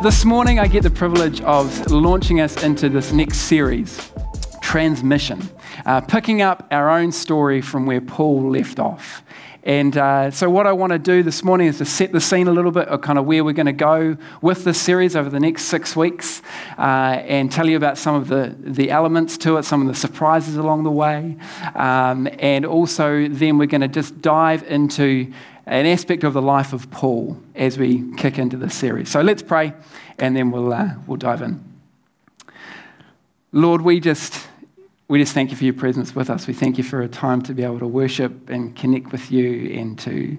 This 0.00 0.24
morning, 0.24 0.60
I 0.60 0.68
get 0.68 0.84
the 0.84 0.90
privilege 0.90 1.40
of 1.40 1.90
launching 1.90 2.40
us 2.40 2.62
into 2.62 2.88
this 2.88 3.10
next 3.10 3.38
series, 3.38 4.12
Transmission, 4.62 5.42
uh, 5.84 6.02
picking 6.02 6.40
up 6.40 6.68
our 6.70 6.88
own 6.88 7.10
story 7.10 7.60
from 7.60 7.84
where 7.84 8.00
Paul 8.00 8.48
left 8.48 8.78
off. 8.78 9.24
And 9.64 9.96
uh, 9.98 10.30
so, 10.30 10.48
what 10.48 10.68
I 10.68 10.72
want 10.72 10.92
to 10.92 11.00
do 11.00 11.24
this 11.24 11.42
morning 11.42 11.66
is 11.66 11.78
to 11.78 11.84
set 11.84 12.12
the 12.12 12.20
scene 12.20 12.46
a 12.46 12.52
little 12.52 12.70
bit 12.70 12.86
of 12.86 13.00
kind 13.00 13.18
of 13.18 13.24
where 13.24 13.42
we're 13.42 13.52
going 13.52 13.66
to 13.66 13.72
go 13.72 14.16
with 14.40 14.62
this 14.62 14.80
series 14.80 15.16
over 15.16 15.28
the 15.28 15.40
next 15.40 15.64
six 15.64 15.96
weeks 15.96 16.42
uh, 16.78 17.20
and 17.26 17.50
tell 17.50 17.68
you 17.68 17.76
about 17.76 17.98
some 17.98 18.14
of 18.14 18.28
the, 18.28 18.54
the 18.60 18.92
elements 18.92 19.36
to 19.38 19.56
it, 19.56 19.64
some 19.64 19.82
of 19.82 19.88
the 19.88 19.96
surprises 19.96 20.56
along 20.56 20.84
the 20.84 20.92
way. 20.92 21.36
Um, 21.74 22.28
and 22.38 22.64
also, 22.64 23.26
then 23.26 23.58
we're 23.58 23.66
going 23.66 23.80
to 23.80 23.88
just 23.88 24.22
dive 24.22 24.62
into 24.62 25.32
an 25.68 25.84
aspect 25.84 26.24
of 26.24 26.32
the 26.32 26.42
life 26.42 26.72
of 26.72 26.90
Paul 26.90 27.40
as 27.54 27.78
we 27.78 28.10
kick 28.16 28.38
into 28.38 28.56
this 28.56 28.74
series. 28.74 29.10
So 29.10 29.20
let's 29.20 29.42
pray 29.42 29.74
and 30.18 30.34
then 30.34 30.50
we'll, 30.50 30.72
uh, 30.72 30.94
we'll 31.06 31.18
dive 31.18 31.42
in. 31.42 31.62
Lord, 33.52 33.82
we 33.82 34.00
just, 34.00 34.47
we 35.08 35.18
just 35.18 35.32
thank 35.32 35.50
you 35.50 35.56
for 35.56 35.64
your 35.64 35.72
presence 35.72 36.14
with 36.14 36.28
us. 36.28 36.46
We 36.46 36.52
thank 36.52 36.76
you 36.76 36.84
for 36.84 37.00
a 37.00 37.08
time 37.08 37.40
to 37.42 37.54
be 37.54 37.62
able 37.62 37.78
to 37.78 37.86
worship 37.86 38.50
and 38.50 38.76
connect 38.76 39.10
with 39.10 39.32
you 39.32 39.72
and 39.78 39.98
to 40.00 40.36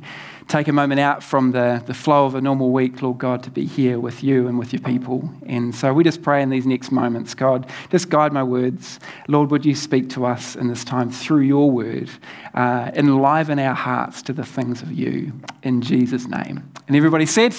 take 0.47 0.67
a 0.67 0.71
moment 0.71 0.99
out 0.99 1.23
from 1.23 1.53
the, 1.53 1.81
the 1.87 1.93
flow 1.95 2.27
of 2.27 2.35
a 2.35 2.41
normal 2.41 2.71
week, 2.71 3.01
Lord 3.01 3.17
God, 3.17 3.41
to 3.43 3.49
be 3.49 3.65
here 3.65 3.99
with 3.99 4.23
you 4.23 4.47
and 4.47 4.59
with 4.59 4.71
your 4.71 4.81
people. 4.83 5.27
And 5.47 5.73
so 5.73 5.91
we 5.91 6.03
just 6.03 6.21
pray 6.21 6.43
in 6.43 6.51
these 6.51 6.67
next 6.67 6.91
moments, 6.91 7.33
God, 7.33 7.67
just 7.89 8.09
guide 8.09 8.31
my 8.31 8.43
words. 8.43 8.99
Lord, 9.27 9.49
would 9.49 9.65
you 9.65 9.73
speak 9.73 10.07
to 10.11 10.27
us 10.27 10.55
in 10.55 10.67
this 10.67 10.83
time 10.83 11.09
through 11.09 11.41
your 11.41 11.71
word, 11.71 12.11
uh, 12.53 12.91
enliven 12.93 13.57
our 13.57 13.75
hearts 13.75 14.21
to 14.23 14.33
the 14.33 14.45
things 14.45 14.83
of 14.83 14.91
you, 14.91 15.33
in 15.63 15.81
Jesus' 15.81 16.27
name. 16.27 16.71
And 16.87 16.95
everybody 16.95 17.25
said, 17.25 17.55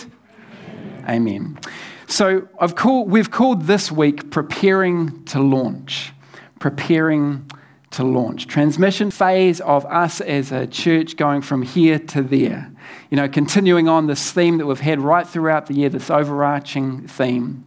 Amen. 1.02 1.04
Amen. 1.08 1.58
So 2.06 2.46
I've 2.60 2.76
called, 2.76 3.10
we've 3.10 3.32
called 3.32 3.62
this 3.62 3.90
week 3.90 4.30
Preparing 4.30 5.24
to 5.24 5.40
Launch. 5.40 6.12
Preparing 6.60 7.50
to 7.90 8.04
launch. 8.04 8.46
Transmission 8.46 9.10
phase 9.10 9.60
of 9.60 9.84
us 9.86 10.20
as 10.20 10.52
a 10.52 10.66
church 10.66 11.16
going 11.16 11.42
from 11.42 11.62
here 11.62 11.98
to 11.98 12.22
there. 12.22 12.70
You 13.10 13.16
know, 13.16 13.28
continuing 13.28 13.88
on 13.88 14.06
this 14.06 14.30
theme 14.30 14.58
that 14.58 14.66
we've 14.66 14.78
had 14.78 15.00
right 15.00 15.26
throughout 15.26 15.66
the 15.66 15.74
year, 15.74 15.88
this 15.88 16.10
overarching 16.10 17.08
theme. 17.08 17.64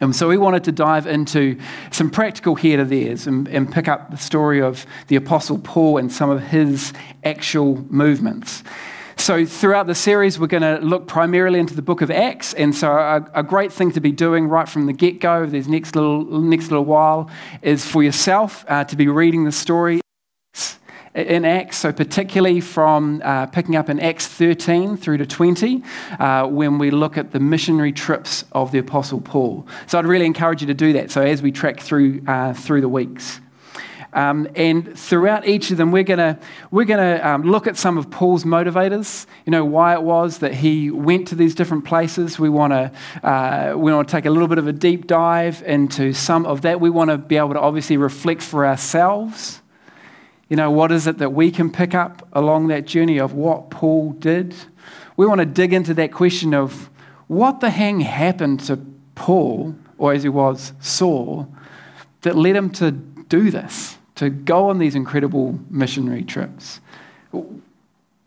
And 0.00 0.14
so 0.14 0.28
we 0.28 0.36
wanted 0.36 0.64
to 0.64 0.72
dive 0.72 1.06
into 1.06 1.58
some 1.90 2.10
practical 2.10 2.54
here 2.54 2.76
to 2.76 2.84
theirs 2.84 3.26
and, 3.26 3.48
and 3.48 3.72
pick 3.72 3.88
up 3.88 4.10
the 4.10 4.16
story 4.16 4.60
of 4.60 4.86
the 5.08 5.16
Apostle 5.16 5.58
Paul 5.58 5.98
and 5.98 6.12
some 6.12 6.30
of 6.30 6.42
his 6.42 6.92
actual 7.24 7.84
movements. 7.90 8.62
So, 9.16 9.46
throughout 9.46 9.86
the 9.86 9.94
series, 9.94 10.38
we're 10.38 10.48
going 10.48 10.62
to 10.62 10.84
look 10.84 11.06
primarily 11.06 11.58
into 11.58 11.74
the 11.74 11.82
book 11.82 12.02
of 12.02 12.10
Acts. 12.10 12.52
And 12.54 12.74
so, 12.74 12.92
a, 12.92 13.30
a 13.34 13.42
great 13.42 13.72
thing 13.72 13.92
to 13.92 14.00
be 14.00 14.12
doing 14.12 14.48
right 14.48 14.68
from 14.68 14.86
the 14.86 14.92
get 14.92 15.20
go, 15.20 15.46
this 15.46 15.66
next 15.66 15.96
little, 15.96 16.24
next 16.40 16.70
little 16.70 16.84
while, 16.84 17.30
is 17.62 17.84
for 17.86 18.02
yourself 18.02 18.64
uh, 18.68 18.84
to 18.84 18.96
be 18.96 19.08
reading 19.08 19.44
the 19.44 19.52
story 19.52 20.00
in 21.14 21.44
Acts, 21.44 21.76
so 21.76 21.92
particularly 21.92 22.60
from 22.60 23.22
uh, 23.24 23.46
picking 23.46 23.76
up 23.76 23.88
in 23.88 24.00
Acts 24.00 24.26
13 24.26 24.96
through 24.96 25.18
to 25.18 25.26
20, 25.26 25.82
uh, 26.18 26.46
when 26.48 26.78
we 26.78 26.90
look 26.90 27.16
at 27.16 27.30
the 27.30 27.38
missionary 27.38 27.92
trips 27.92 28.44
of 28.52 28.72
the 28.72 28.78
Apostle 28.78 29.20
Paul. 29.20 29.66
So 29.86 29.98
I'd 29.98 30.06
really 30.06 30.26
encourage 30.26 30.60
you 30.60 30.66
to 30.66 30.74
do 30.74 30.92
that. 30.94 31.10
So 31.10 31.22
as 31.22 31.40
we 31.40 31.52
track 31.52 31.80
through 31.80 32.22
uh, 32.26 32.52
through 32.54 32.80
the 32.80 32.88
weeks. 32.88 33.40
Um, 34.14 34.48
and 34.54 34.96
throughout 34.96 35.46
each 35.46 35.72
of 35.72 35.76
them, 35.76 35.90
we're 35.90 36.04
going 36.04 36.38
we're 36.70 36.84
gonna 36.84 37.20
um, 37.22 37.42
look 37.42 37.66
at 37.66 37.76
some 37.76 37.98
of 37.98 38.10
Paul's 38.10 38.44
motivators, 38.44 39.26
you 39.44 39.50
know, 39.50 39.64
why 39.64 39.92
it 39.94 40.02
was 40.02 40.38
that 40.38 40.54
he 40.54 40.88
went 40.88 41.26
to 41.28 41.34
these 41.34 41.52
different 41.52 41.84
places. 41.84 42.38
We 42.38 42.48
want 42.48 42.72
to 42.72 42.92
uh, 43.28 43.74
we 43.76 43.92
want 43.92 44.08
to 44.08 44.12
take 44.12 44.24
a 44.24 44.30
little 44.30 44.46
bit 44.46 44.58
of 44.58 44.68
a 44.68 44.72
deep 44.72 45.08
dive 45.08 45.64
into 45.66 46.12
some 46.12 46.46
of 46.46 46.62
that. 46.62 46.80
We 46.80 46.90
want 46.90 47.10
to 47.10 47.18
be 47.18 47.36
able 47.36 47.54
to 47.54 47.60
obviously 47.60 47.96
reflect 47.96 48.40
for 48.40 48.64
ourselves. 48.64 49.60
You 50.48 50.56
know, 50.56 50.70
what 50.70 50.92
is 50.92 51.08
it 51.08 51.18
that 51.18 51.30
we 51.30 51.50
can 51.50 51.72
pick 51.72 51.92
up 51.92 52.28
along 52.32 52.68
that 52.68 52.86
journey 52.86 53.18
of 53.18 53.34
what 53.34 53.68
Paul 53.68 54.12
did? 54.12 54.54
We 55.16 55.26
want 55.26 55.40
to 55.40 55.46
dig 55.46 55.72
into 55.72 55.92
that 55.94 56.12
question 56.12 56.54
of 56.54 56.88
what 57.26 57.58
the 57.58 57.70
hang 57.70 58.00
happened 58.00 58.60
to 58.60 58.76
Paul, 59.16 59.74
or 59.98 60.12
as 60.12 60.22
he 60.22 60.28
was, 60.28 60.72
Saul, 60.78 61.52
that 62.20 62.36
led 62.36 62.54
him 62.54 62.70
to 62.70 62.92
do 62.92 63.50
this 63.50 63.96
to 64.16 64.30
go 64.30 64.70
on 64.70 64.78
these 64.78 64.94
incredible 64.94 65.58
missionary 65.70 66.22
trips. 66.22 66.80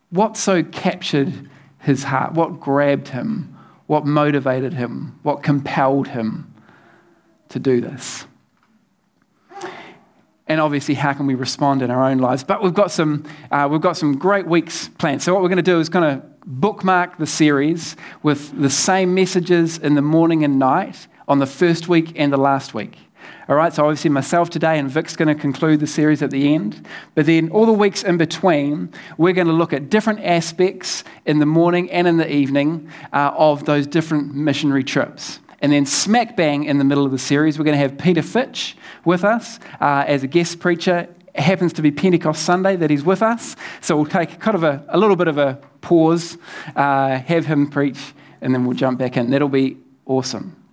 What 0.09 0.37
so 0.37 0.63
captured 0.63 1.49
his 1.79 2.03
heart? 2.03 2.33
What 2.33 2.59
grabbed 2.59 3.09
him? 3.09 3.57
What 3.87 4.05
motivated 4.05 4.73
him? 4.73 5.19
What 5.23 5.43
compelled 5.43 6.09
him 6.09 6.53
to 7.49 7.59
do 7.59 7.81
this? 7.81 8.25
And 10.49 10.61
obviously, 10.61 10.95
how 10.95 11.11
can 11.11 11.27
we 11.27 11.35
respond 11.35 11.81
in 11.81 11.91
our 11.91 12.09
own 12.09 12.19
lives? 12.19 12.43
But 12.43 12.63
we've 12.63 12.73
got 12.73 12.89
some, 12.89 13.25
uh, 13.51 13.67
we've 13.69 13.81
got 13.81 13.97
some 13.97 14.17
great 14.17 14.47
weeks 14.47 14.87
planned. 14.97 15.21
So, 15.21 15.33
what 15.33 15.41
we're 15.41 15.49
going 15.49 15.57
to 15.57 15.61
do 15.61 15.79
is 15.79 15.89
kind 15.89 16.05
of 16.05 16.23
bookmark 16.45 17.17
the 17.17 17.27
series 17.27 17.97
with 18.23 18.57
the 18.57 18.69
same 18.69 19.13
messages 19.13 19.77
in 19.77 19.95
the 19.95 20.01
morning 20.01 20.45
and 20.45 20.57
night 20.57 21.07
on 21.27 21.39
the 21.39 21.45
first 21.45 21.89
week 21.89 22.13
and 22.15 22.31
the 22.31 22.37
last 22.37 22.73
week. 22.73 22.97
All 23.49 23.55
right, 23.55 23.73
so 23.73 23.85
obviously 23.85 24.09
myself 24.09 24.49
today 24.49 24.77
and 24.77 24.91
Vic's 24.91 25.15
going 25.15 25.33
to 25.33 25.41
conclude 25.41 25.79
the 25.79 25.87
series 25.87 26.21
at 26.21 26.31
the 26.31 26.53
end. 26.53 26.85
But 27.15 27.27
then 27.27 27.49
all 27.49 27.65
the 27.65 27.71
weeks 27.71 28.03
in 28.03 28.17
between, 28.17 28.91
we're 29.17 29.31
going 29.31 29.47
to 29.47 29.53
look 29.53 29.71
at 29.71 29.89
different 29.89 30.19
aspects 30.25 31.05
in 31.25 31.39
the 31.39 31.45
morning 31.45 31.89
and 31.89 32.09
in 32.09 32.17
the 32.17 32.29
evening 32.29 32.91
uh, 33.13 33.31
of 33.37 33.63
those 33.63 33.87
different 33.87 34.35
missionary 34.35 34.83
trips. 34.83 35.39
And 35.61 35.71
then, 35.71 35.85
smack 35.85 36.35
bang 36.35 36.65
in 36.65 36.77
the 36.77 36.83
middle 36.83 37.05
of 37.05 37.11
the 37.11 37.17
series, 37.17 37.57
we're 37.57 37.65
going 37.65 37.77
to 37.77 37.81
have 37.81 37.97
Peter 37.97 38.21
Fitch 38.21 38.75
with 39.05 39.23
us 39.23 39.59
uh, 39.79 40.03
as 40.05 40.23
a 40.23 40.27
guest 40.27 40.59
preacher. 40.59 41.07
It 41.33 41.41
happens 41.41 41.71
to 41.73 41.81
be 41.81 41.89
Pentecost 41.89 42.43
Sunday 42.43 42.75
that 42.75 42.89
he's 42.89 43.03
with 43.03 43.23
us. 43.23 43.55
So 43.79 43.95
we'll 43.95 44.05
take 44.05 44.39
kind 44.41 44.55
of 44.55 44.63
a, 44.63 44.83
a 44.89 44.97
little 44.97 45.15
bit 45.15 45.29
of 45.29 45.37
a 45.37 45.55
pause, 45.79 46.37
uh, 46.75 47.17
have 47.19 47.45
him 47.45 47.69
preach, 47.69 48.13
and 48.41 48.53
then 48.53 48.65
we'll 48.65 48.77
jump 48.77 48.99
back 48.99 49.15
in. 49.15 49.31
That'll 49.31 49.47
be 49.47 49.77
awesome. 50.05 50.66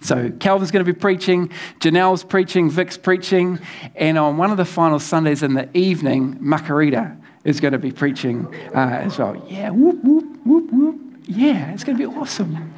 So 0.00 0.30
Calvin's 0.30 0.70
going 0.70 0.84
to 0.84 0.92
be 0.92 0.98
preaching, 0.98 1.50
Janelle's 1.78 2.24
preaching, 2.24 2.70
Vic's 2.70 2.96
preaching, 2.96 3.58
and 3.94 4.16
on 4.16 4.38
one 4.38 4.50
of 4.50 4.56
the 4.56 4.64
final 4.64 4.98
Sundays 4.98 5.42
in 5.42 5.54
the 5.54 5.68
evening, 5.76 6.38
Makarita 6.38 7.20
is 7.44 7.60
going 7.60 7.72
to 7.72 7.78
be 7.78 7.92
preaching 7.92 8.52
uh, 8.74 8.78
as 8.78 9.18
well. 9.18 9.44
Yeah, 9.48 9.70
whoop, 9.70 10.02
whoop, 10.02 10.38
whoop, 10.46 10.70
whoop. 10.72 11.00
Yeah, 11.26 11.70
it's 11.72 11.84
going 11.84 11.98
to 11.98 12.08
be 12.08 12.18
awesome 12.18 12.72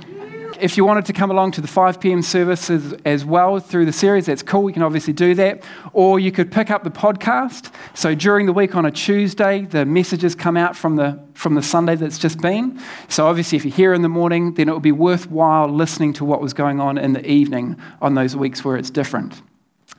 if 0.62 0.77
you 0.77 0.84
wanted 0.84 1.05
to 1.06 1.12
come 1.12 1.31
along 1.33 1.50
to 1.53 1.61
the 1.61 1.67
5 1.67 2.00
p.m. 2.00 2.23
services 2.23 2.95
as 3.05 3.25
well 3.25 3.59
through 3.59 3.84
the 3.84 3.93
series, 3.93 4.27
that's 4.27 4.45
cool. 4.45 4.62
We 4.62 4.73
can 4.73 4.83
obviously 4.83 5.12
do 5.12 5.34
that. 5.34 5.65
Or 5.93 6.21
you 6.21 6.31
could 6.31 6.53
pick 6.53 6.71
up 6.71 6.84
the 6.84 6.91
podcast. 6.91 7.75
So 7.95 8.15
during 8.15 8.47
the 8.47 8.53
week 8.53 8.77
on 8.77 8.87
a 8.87 8.91
Tuesday, 8.93 9.62
the 9.62 9.84
messages 9.84 10.37
come 10.37 10.56
out 10.56 10.77
from 10.77 10.95
the, 10.95 11.21
from 11.34 11.56
the 11.56 11.62
Sunday 11.62 11.97
that's 11.97 12.17
just 12.17 12.41
been. 12.41 12.81
So 13.09 13.26
obviously, 13.26 13.56
if 13.56 13.64
you're 13.64 13.75
here 13.75 13.93
in 13.93 14.03
the 14.03 14.09
morning, 14.09 14.55
then 14.55 14.69
it 14.69 14.73
would 14.73 14.82
be 14.82 14.93
worthwhile 14.93 15.69
listening 15.69 16.12
to 16.14 16.25
what 16.25 16.41
was 16.41 16.55
going 16.55 16.81
on 16.81 16.97
in 16.97 17.12
the 17.12 17.29
evening 17.29 17.76
on 18.00 18.14
those 18.14 18.37
weeks 18.37 18.64
where 18.64 18.76
it's 18.76 18.91
different. 18.91 19.43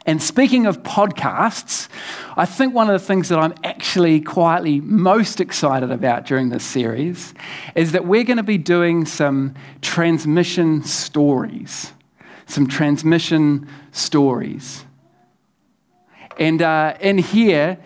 And 0.05 0.21
speaking 0.21 0.65
of 0.65 0.83
podcasts, 0.83 1.87
I 2.35 2.45
think 2.45 2.73
one 2.73 2.89
of 2.89 2.99
the 2.99 3.05
things 3.05 3.29
that 3.29 3.39
I'm 3.39 3.53
actually 3.63 4.19
quietly 4.19 4.81
most 4.81 5.39
excited 5.39 5.91
about 5.91 6.25
during 6.25 6.49
this 6.49 6.65
series 6.65 7.33
is 7.73 7.93
that 7.93 8.05
we're 8.05 8.25
going 8.25 8.37
to 8.37 8.43
be 8.43 8.57
doing 8.57 9.05
some 9.05 9.55
transmission 9.81 10.83
stories. 10.83 11.93
Some 12.47 12.67
transmission 12.67 13.69
stories. 13.91 14.83
And 16.37 16.61
uh, 16.61 16.97
in 16.99 17.17
here, 17.17 17.77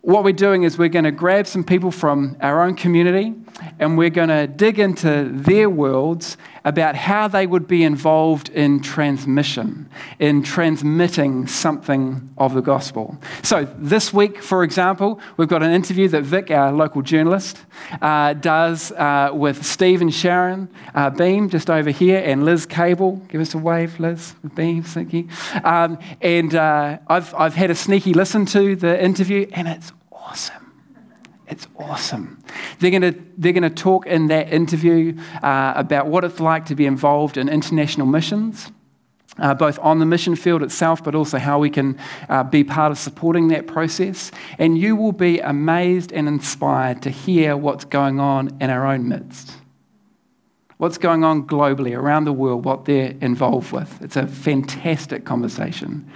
what 0.00 0.24
we're 0.24 0.32
doing 0.32 0.64
is 0.64 0.76
we're 0.76 0.88
going 0.88 1.04
to 1.04 1.12
grab 1.12 1.46
some 1.46 1.62
people 1.62 1.92
from 1.92 2.36
our 2.40 2.62
own 2.62 2.74
community 2.74 3.34
and 3.78 3.96
we're 3.96 4.10
going 4.10 4.30
to 4.30 4.48
dig 4.48 4.80
into 4.80 5.30
their 5.32 5.70
worlds 5.70 6.36
about 6.64 6.94
how 6.94 7.28
they 7.28 7.46
would 7.46 7.66
be 7.66 7.82
involved 7.82 8.48
in 8.50 8.80
transmission, 8.80 9.88
in 10.18 10.42
transmitting 10.42 11.46
something 11.46 12.30
of 12.38 12.54
the 12.54 12.60
gospel. 12.60 13.16
So, 13.42 13.64
this 13.76 14.12
week, 14.12 14.42
for 14.42 14.64
example, 14.64 15.20
we've 15.36 15.48
got 15.48 15.62
an 15.62 15.72
interview 15.72 16.08
that 16.08 16.22
Vic, 16.22 16.50
our 16.50 16.72
local 16.72 17.02
journalist, 17.02 17.58
uh, 18.00 18.34
does 18.34 18.92
uh, 18.92 19.30
with 19.32 19.64
Steve 19.64 20.00
and 20.00 20.12
Sharon 20.12 20.68
uh, 20.94 21.10
Beam 21.10 21.48
just 21.48 21.70
over 21.70 21.90
here 21.90 22.22
and 22.24 22.44
Liz 22.44 22.66
Cable. 22.66 23.16
Give 23.28 23.40
us 23.40 23.54
a 23.54 23.58
wave, 23.58 23.98
Liz, 23.98 24.34
Beam, 24.54 24.82
thank 24.82 25.12
you. 25.12 25.28
Um, 25.64 25.98
and 26.20 26.54
uh, 26.54 26.98
I've, 27.08 27.34
I've 27.34 27.54
had 27.54 27.70
a 27.70 27.74
sneaky 27.74 28.14
listen 28.14 28.46
to 28.46 28.76
the 28.76 29.02
interview, 29.02 29.48
and 29.52 29.68
it's 29.68 29.92
awesome. 30.10 30.61
It's 31.52 31.68
awesome. 31.78 32.42
They're 32.78 32.90
going 32.90 33.12
to 33.12 33.22
they're 33.36 33.52
to 33.52 33.68
talk 33.68 34.06
in 34.06 34.28
that 34.28 34.50
interview 34.50 35.18
uh, 35.42 35.74
about 35.76 36.06
what 36.06 36.24
it's 36.24 36.40
like 36.40 36.64
to 36.66 36.74
be 36.74 36.86
involved 36.86 37.36
in 37.36 37.50
international 37.50 38.06
missions. 38.06 38.72
Uh, 39.38 39.54
both 39.54 39.78
on 39.78 39.98
the 39.98 40.04
mission 40.04 40.36
field 40.36 40.62
itself, 40.62 41.02
but 41.02 41.14
also 41.14 41.38
how 41.38 41.58
we 41.58 41.70
can 41.70 41.98
uh, 42.28 42.44
be 42.44 42.62
part 42.62 42.92
of 42.92 42.98
supporting 42.98 43.48
that 43.48 43.66
process. 43.66 44.30
And 44.58 44.76
you 44.76 44.94
will 44.94 45.12
be 45.12 45.40
amazed 45.40 46.12
and 46.12 46.28
inspired 46.28 47.00
to 47.02 47.10
hear 47.10 47.56
what's 47.56 47.86
going 47.86 48.20
on 48.20 48.56
in 48.60 48.68
our 48.68 48.86
own 48.86 49.08
midst. 49.08 49.56
What's 50.76 50.98
going 50.98 51.24
on 51.24 51.46
globally, 51.46 51.96
around 51.96 52.24
the 52.24 52.32
world, 52.32 52.66
what 52.66 52.84
they're 52.84 53.14
involved 53.22 53.72
with. 53.72 54.02
It's 54.02 54.16
a 54.16 54.26
fantastic 54.26 55.24
conversation. 55.24 56.10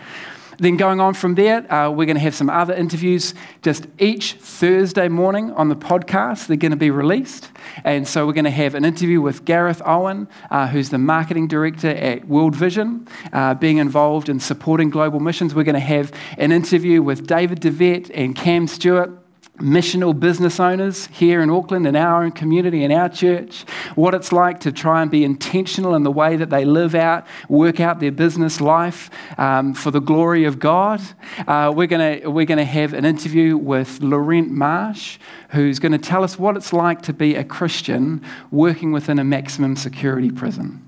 Then, 0.58 0.76
going 0.76 1.00
on 1.00 1.14
from 1.14 1.34
there, 1.34 1.70
uh, 1.72 1.90
we're 1.90 2.06
going 2.06 2.16
to 2.16 2.22
have 2.22 2.34
some 2.34 2.48
other 2.48 2.72
interviews 2.72 3.34
just 3.62 3.86
each 3.98 4.34
Thursday 4.34 5.08
morning 5.08 5.50
on 5.52 5.68
the 5.68 5.76
podcast. 5.76 6.46
They're 6.46 6.56
going 6.56 6.70
to 6.70 6.76
be 6.76 6.90
released. 6.90 7.50
And 7.84 8.08
so, 8.08 8.26
we're 8.26 8.32
going 8.32 8.44
to 8.44 8.50
have 8.50 8.74
an 8.74 8.84
interview 8.84 9.20
with 9.20 9.44
Gareth 9.44 9.82
Owen, 9.84 10.28
uh, 10.50 10.68
who's 10.68 10.90
the 10.90 10.98
marketing 10.98 11.48
director 11.48 11.90
at 11.90 12.26
World 12.26 12.56
Vision, 12.56 13.06
uh, 13.32 13.54
being 13.54 13.78
involved 13.78 14.28
in 14.28 14.40
supporting 14.40 14.88
global 14.88 15.20
missions. 15.20 15.54
We're 15.54 15.64
going 15.64 15.74
to 15.74 15.80
have 15.80 16.12
an 16.38 16.52
interview 16.52 17.02
with 17.02 17.26
David 17.26 17.60
DeVette 17.60 18.10
and 18.14 18.34
Cam 18.34 18.66
Stewart 18.66 19.10
missional 19.58 20.18
business 20.18 20.60
owners 20.60 21.06
here 21.08 21.40
in 21.40 21.50
Auckland, 21.50 21.86
in 21.86 21.96
our 21.96 22.22
own 22.22 22.32
community, 22.32 22.84
in 22.84 22.92
our 22.92 23.08
church, 23.08 23.64
what 23.94 24.14
it's 24.14 24.32
like 24.32 24.60
to 24.60 24.72
try 24.72 25.02
and 25.02 25.10
be 25.10 25.24
intentional 25.24 25.94
in 25.94 26.02
the 26.02 26.10
way 26.10 26.36
that 26.36 26.50
they 26.50 26.64
live 26.64 26.94
out, 26.94 27.26
work 27.48 27.80
out 27.80 28.00
their 28.00 28.12
business 28.12 28.60
life 28.60 29.10
um, 29.38 29.74
for 29.74 29.90
the 29.90 30.00
glory 30.00 30.44
of 30.44 30.58
God. 30.58 31.00
Uh, 31.46 31.72
we're 31.74 31.86
going 31.86 32.32
we're 32.32 32.46
gonna 32.46 32.64
have 32.64 32.92
an 32.92 33.04
interview 33.04 33.56
with 33.56 34.00
Laurent 34.00 34.50
Marsh, 34.50 35.18
who's 35.50 35.78
going 35.78 35.92
to 35.92 35.98
tell 35.98 36.22
us 36.22 36.38
what 36.38 36.56
it's 36.56 36.72
like 36.72 37.02
to 37.02 37.12
be 37.12 37.34
a 37.34 37.44
Christian 37.44 38.22
working 38.50 38.92
within 38.92 39.18
a 39.18 39.24
maximum 39.24 39.76
security 39.76 40.30
prison. 40.30 40.85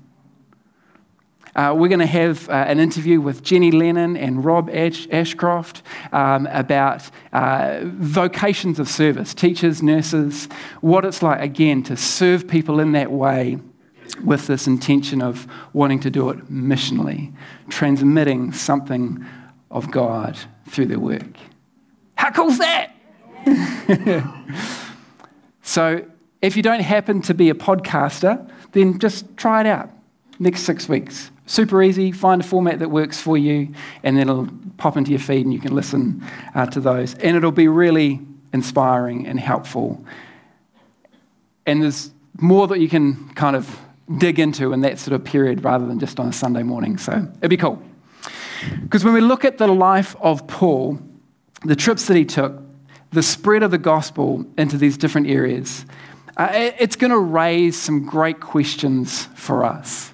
Uh, 1.55 1.73
we're 1.75 1.87
going 1.87 1.99
to 1.99 2.05
have 2.05 2.47
uh, 2.49 2.53
an 2.53 2.79
interview 2.79 3.19
with 3.19 3.43
Jenny 3.43 3.71
Lennon 3.71 4.15
and 4.15 4.43
Rob 4.43 4.69
Ash- 4.69 5.07
Ashcroft 5.11 5.81
um, 6.11 6.47
about 6.47 7.09
uh, 7.33 7.79
vocations 7.83 8.79
of 8.79 8.87
service, 8.87 9.33
teachers, 9.33 9.81
nurses, 9.81 10.47
what 10.81 11.05
it's 11.05 11.21
like, 11.21 11.41
again, 11.41 11.83
to 11.83 11.97
serve 11.97 12.47
people 12.47 12.79
in 12.79 12.91
that 12.93 13.11
way 13.11 13.57
with 14.23 14.47
this 14.47 14.67
intention 14.67 15.21
of 15.21 15.47
wanting 15.73 15.99
to 16.01 16.09
do 16.09 16.29
it 16.29 16.51
missionally, 16.51 17.33
transmitting 17.69 18.51
something 18.51 19.25
of 19.71 19.91
God 19.91 20.37
through 20.67 20.87
their 20.87 20.99
work. 20.99 21.37
How 22.15 22.31
cool's 22.31 22.57
that? 22.57 22.91
so, 25.61 26.05
if 26.41 26.55
you 26.55 26.63
don't 26.63 26.81
happen 26.81 27.21
to 27.23 27.33
be 27.33 27.49
a 27.49 27.53
podcaster, 27.53 28.49
then 28.71 28.99
just 28.99 29.37
try 29.37 29.61
it 29.61 29.67
out 29.67 29.89
next 30.39 30.61
six 30.61 30.87
weeks. 30.87 31.31
Super 31.49 31.81
easy. 31.81 32.11
Find 32.11 32.41
a 32.41 32.43
format 32.43 32.77
that 32.77 32.89
works 32.89 33.19
for 33.19 33.35
you, 33.35 33.73
and 34.03 34.15
then 34.15 34.29
it'll 34.29 34.47
pop 34.77 34.97
into 34.97 35.09
your 35.09 35.19
feed 35.19 35.47
and 35.47 35.51
you 35.51 35.59
can 35.59 35.73
listen 35.73 36.23
uh, 36.53 36.67
to 36.67 36.79
those. 36.79 37.15
And 37.15 37.35
it'll 37.35 37.51
be 37.51 37.67
really 37.67 38.19
inspiring 38.53 39.25
and 39.25 39.39
helpful. 39.39 40.05
And 41.65 41.81
there's 41.81 42.11
more 42.39 42.67
that 42.67 42.79
you 42.79 42.87
can 42.87 43.29
kind 43.29 43.55
of 43.55 43.79
dig 44.19 44.37
into 44.37 44.73
in 44.73 44.81
that 44.81 44.99
sort 44.99 45.15
of 45.15 45.23
period 45.23 45.63
rather 45.63 45.87
than 45.87 45.97
just 45.97 46.19
on 46.19 46.27
a 46.27 46.33
Sunday 46.33 46.61
morning. 46.61 46.99
So 46.99 47.27
it'd 47.39 47.49
be 47.49 47.57
cool. 47.57 47.81
Because 48.83 49.03
when 49.03 49.15
we 49.15 49.21
look 49.21 49.43
at 49.43 49.57
the 49.57 49.67
life 49.67 50.15
of 50.19 50.45
Paul, 50.45 50.99
the 51.65 51.75
trips 51.75 52.05
that 52.05 52.15
he 52.15 52.25
took, 52.25 52.61
the 53.09 53.23
spread 53.23 53.63
of 53.63 53.71
the 53.71 53.79
gospel 53.79 54.45
into 54.55 54.77
these 54.77 54.97
different 54.97 55.25
areas, 55.25 55.83
uh, 56.37 56.49
it's 56.53 56.95
going 56.95 57.09
to 57.09 57.17
raise 57.17 57.75
some 57.75 58.05
great 58.05 58.39
questions 58.39 59.25
for 59.33 59.65
us 59.65 60.13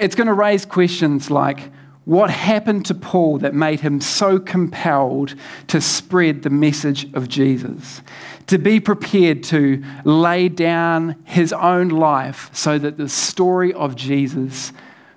it's 0.00 0.14
going 0.14 0.26
to 0.26 0.34
raise 0.34 0.64
questions 0.64 1.30
like 1.30 1.70
what 2.04 2.30
happened 2.30 2.84
to 2.86 2.94
Paul 2.94 3.38
that 3.38 3.54
made 3.54 3.80
him 3.80 4.00
so 4.00 4.38
compelled 4.38 5.34
to 5.68 5.80
spread 5.80 6.42
the 6.42 6.50
message 6.50 7.10
of 7.14 7.28
Jesus? 7.28 8.02
To 8.48 8.58
be 8.58 8.78
prepared 8.78 9.42
to 9.44 9.82
lay 10.04 10.48
down 10.50 11.16
his 11.24 11.52
own 11.52 11.88
life 11.88 12.50
so 12.52 12.78
that 12.78 12.98
the 12.98 13.08
story 13.08 13.72
of 13.72 13.96
Jesus 13.96 14.72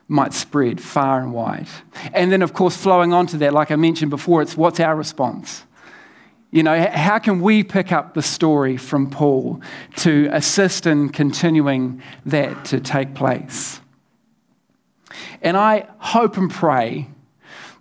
might 0.07 0.33
spread 0.33 0.79
far 0.79 1.19
and 1.19 1.33
wide. 1.33 1.67
And 2.13 2.31
then, 2.31 2.41
of 2.41 2.53
course, 2.53 2.77
flowing 2.77 3.11
on 3.11 3.27
to 3.27 3.37
that, 3.39 3.53
like 3.53 3.69
I 3.69 3.75
mentioned 3.75 4.09
before, 4.09 4.41
it's 4.41 4.55
what's 4.55 4.79
our 4.79 4.95
response? 4.95 5.65
You 6.51 6.63
know, 6.63 6.89
how 6.89 7.19
can 7.19 7.41
we 7.41 7.65
pick 7.65 7.91
up 7.91 8.13
the 8.13 8.21
story 8.21 8.77
from 8.77 9.09
Paul 9.09 9.61
to 9.97 10.29
assist 10.31 10.87
in 10.87 11.09
continuing 11.09 12.01
that 12.25 12.63
to 12.65 12.79
take 12.79 13.13
place? 13.13 13.81
And 15.41 15.57
I 15.57 15.87
hope 15.99 16.37
and 16.37 16.49
pray 16.49 17.07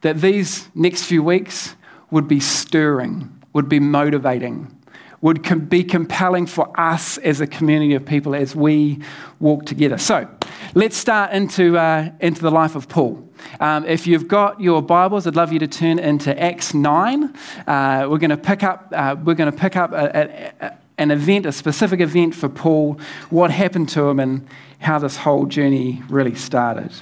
that 0.02 0.20
these 0.20 0.68
next 0.74 1.04
few 1.04 1.22
weeks 1.22 1.74
would 2.10 2.28
be 2.28 2.40
stirring, 2.40 3.42
would 3.52 3.68
be 3.68 3.80
motivating, 3.80 4.72
would 5.20 5.42
com- 5.42 5.60
be 5.60 5.82
compelling 5.82 6.46
for 6.46 6.78
us 6.78 7.18
as 7.18 7.40
a 7.40 7.46
community 7.46 7.94
of 7.94 8.04
people 8.04 8.34
as 8.34 8.54
we 8.54 9.00
walk 9.40 9.66
together. 9.66 9.98
So 9.98 10.28
let's 10.74 10.96
start 10.96 11.32
into, 11.32 11.76
uh, 11.78 12.10
into 12.20 12.42
the 12.42 12.50
life 12.50 12.76
of 12.76 12.88
Paul. 12.88 13.28
Um, 13.60 13.84
if 13.86 14.06
you've 14.06 14.28
got 14.28 14.60
your 14.60 14.82
Bibles, 14.82 15.26
I'd 15.26 15.36
love 15.36 15.52
you 15.52 15.58
to 15.58 15.66
turn 15.66 15.98
into 15.98 16.40
Acts 16.40 16.74
9. 16.74 17.34
Uh, 17.66 18.06
we're 18.08 18.18
going 18.18 18.30
to 18.30 18.36
pick 18.36 18.62
up, 18.62 18.92
uh, 18.94 19.16
we're 19.22 19.34
going 19.34 19.50
to 19.50 19.58
pick 19.58 19.76
up 19.76 19.92
a, 19.92 19.96
a, 20.14 20.66
a, 20.66 20.78
an 20.98 21.10
event, 21.10 21.46
a 21.46 21.52
specific 21.52 22.00
event 22.00 22.34
for 22.34 22.48
Paul, 22.48 23.00
what 23.30 23.50
happened 23.50 23.88
to 23.90 24.08
him, 24.08 24.20
and 24.20 24.46
how 24.78 24.98
this 24.98 25.16
whole 25.16 25.46
journey 25.46 26.02
really 26.08 26.34
started. 26.34 26.92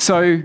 So 0.00 0.42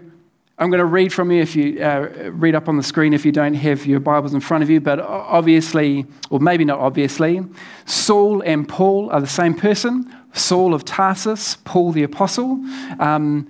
I'm 0.58 0.70
going 0.70 0.80
to 0.80 0.86
read 0.86 1.14
from 1.14 1.32
you 1.32 1.42
if 1.42 1.56
you 1.56 1.82
uh, 1.82 2.30
read 2.34 2.56
up 2.56 2.68
on 2.68 2.76
the 2.76 2.84
screen 2.84 3.14
if 3.14 3.24
you 3.24 3.32
don't 3.32 3.54
have 3.54 3.86
your 3.86 4.02
Bibles 4.02 4.34
in 4.34 4.42
front 4.42 4.66
of 4.66 4.70
you, 4.70 4.82
but 4.82 5.00
obviously, 5.00 6.06
or 6.30 6.42
maybe 6.42 6.66
not 6.66 6.80
obviously, 6.80 7.42
Saul 7.86 8.42
and 8.42 8.68
Paul 8.68 9.10
are 9.12 9.22
the 9.22 9.28
same 9.28 9.54
person. 9.54 10.14
Saul 10.34 10.74
of 10.74 10.84
Tarsus, 10.84 11.56
Paul 11.64 11.94
the 11.94 12.04
Apostle. 12.04 12.62
Um, 13.00 13.48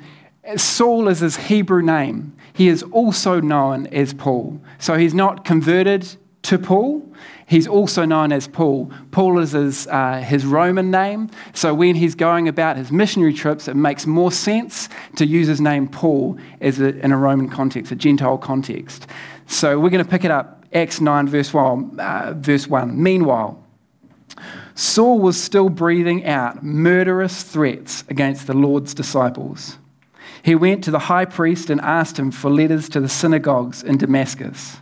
Saul 0.58 1.08
is 1.08 1.22
his 1.22 1.38
Hebrew 1.38 1.82
name. 1.82 2.38
He 2.54 2.68
is 2.68 2.84
also 2.84 3.42
known 3.42 3.88
as 3.88 4.14
Paul. 4.14 4.62
So 4.78 5.00
he's 5.00 5.16
not 5.16 5.44
converted 5.44 6.18
to 6.46 6.60
Paul. 6.60 7.08
He's 7.48 7.68
also 7.68 8.06
known 8.06 8.32
as 8.32 8.48
Paul. 8.48 8.92
Paul 9.12 9.40
is 9.40 9.52
his, 9.52 9.88
uh, 9.88 10.18
his 10.18 10.46
Roman 10.46 10.90
name. 10.90 11.30
So 11.54 11.74
when 11.74 11.96
he's 11.96 12.16
going 12.16 12.48
about 12.48 12.78
his 12.78 12.92
missionary 12.92 13.34
trips, 13.34 13.68
it 13.68 13.76
makes 13.76 14.08
more 14.08 14.32
sense 14.32 14.90
to 15.18 15.26
use 15.26 15.48
his 15.48 15.62
name 15.62 15.88
Paul 15.88 16.38
as 16.62 16.80
a, 16.80 16.98
in 17.04 17.12
a 17.12 17.18
Roman 17.18 17.50
context, 17.50 17.92
a 17.92 17.96
Gentile 17.96 18.38
context. 18.38 19.08
So 19.48 19.80
we're 19.80 19.92
going 19.92 20.04
to 20.04 20.10
pick 20.10 20.24
it 20.24 20.32
up, 20.32 20.66
Acts 20.74 21.00
9, 21.00 21.28
verse 21.28 21.54
1. 21.54 22.00
Uh, 22.00 22.34
verse 22.38 22.68
1. 22.68 23.02
Meanwhile, 23.02 23.64
Saul 24.74 25.20
was 25.20 25.42
still 25.42 25.70
breathing 25.70 26.26
out 26.26 26.64
murderous 26.64 27.44
threats 27.44 28.04
against 28.10 28.48
the 28.48 28.54
Lord's 28.54 28.94
disciples. 28.94 29.78
He 30.42 30.56
went 30.56 30.84
to 30.84 30.92
the 30.92 31.00
high 31.00 31.26
priest 31.26 31.70
and 31.70 31.80
asked 31.82 32.20
him 32.20 32.32
for 32.32 32.50
letters 32.50 32.90
to 32.90 33.00
the 33.00 33.10
synagogues 33.10 33.82
in 33.84 33.98
Damascus 33.98 34.78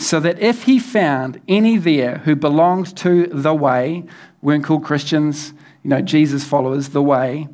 so 0.00 0.18
that 0.18 0.38
if 0.38 0.62
he 0.64 0.78
found 0.78 1.40
any 1.46 1.76
there 1.76 2.18
who 2.24 2.34
belonged 2.34 2.96
to 2.96 3.26
the 3.26 3.54
way, 3.54 4.02
weren't 4.40 4.64
called 4.64 4.82
Christians, 4.82 5.52
you 5.82 5.90
know, 5.90 6.00
Jesus 6.00 6.42
followers, 6.42 6.88
the 6.88 7.02
way, 7.02 7.48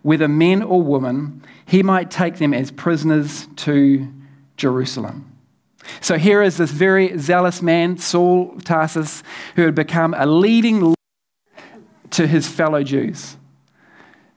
whether 0.00 0.26
men 0.26 0.62
or 0.62 0.82
women, 0.82 1.44
he 1.66 1.82
might 1.82 2.10
take 2.10 2.38
them 2.38 2.54
as 2.54 2.70
prisoners 2.70 3.48
to 3.56 4.10
Jerusalem. 4.56 5.30
So 6.00 6.16
here 6.16 6.42
is 6.42 6.56
this 6.56 6.70
very 6.70 7.18
zealous 7.18 7.60
man, 7.60 7.98
Saul 7.98 8.56
Tarsus, 8.64 9.22
who 9.56 9.62
had 9.62 9.74
become 9.74 10.14
a 10.14 10.24
leading 10.24 10.94
to 12.12 12.26
his 12.26 12.48
fellow 12.48 12.82
Jews. 12.82 13.36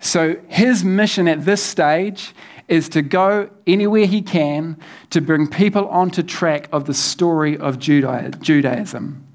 So 0.02 0.36
his 0.50 0.84
mission 0.84 1.30
at 1.30 1.46
this 1.46 1.64
stage 1.64 2.34
is 2.68 2.90
to 2.90 3.02
go 3.02 3.50
anywhere 3.68 4.06
he 4.06 4.22
can 4.22 4.78
to 5.10 5.22
bring 5.22 5.48
people 5.48 5.88
onto 5.90 6.24
track 6.24 6.70
of 6.72 6.86
the 6.86 6.94
story 6.94 7.58
of 7.58 7.80
Judaism. 7.80 9.28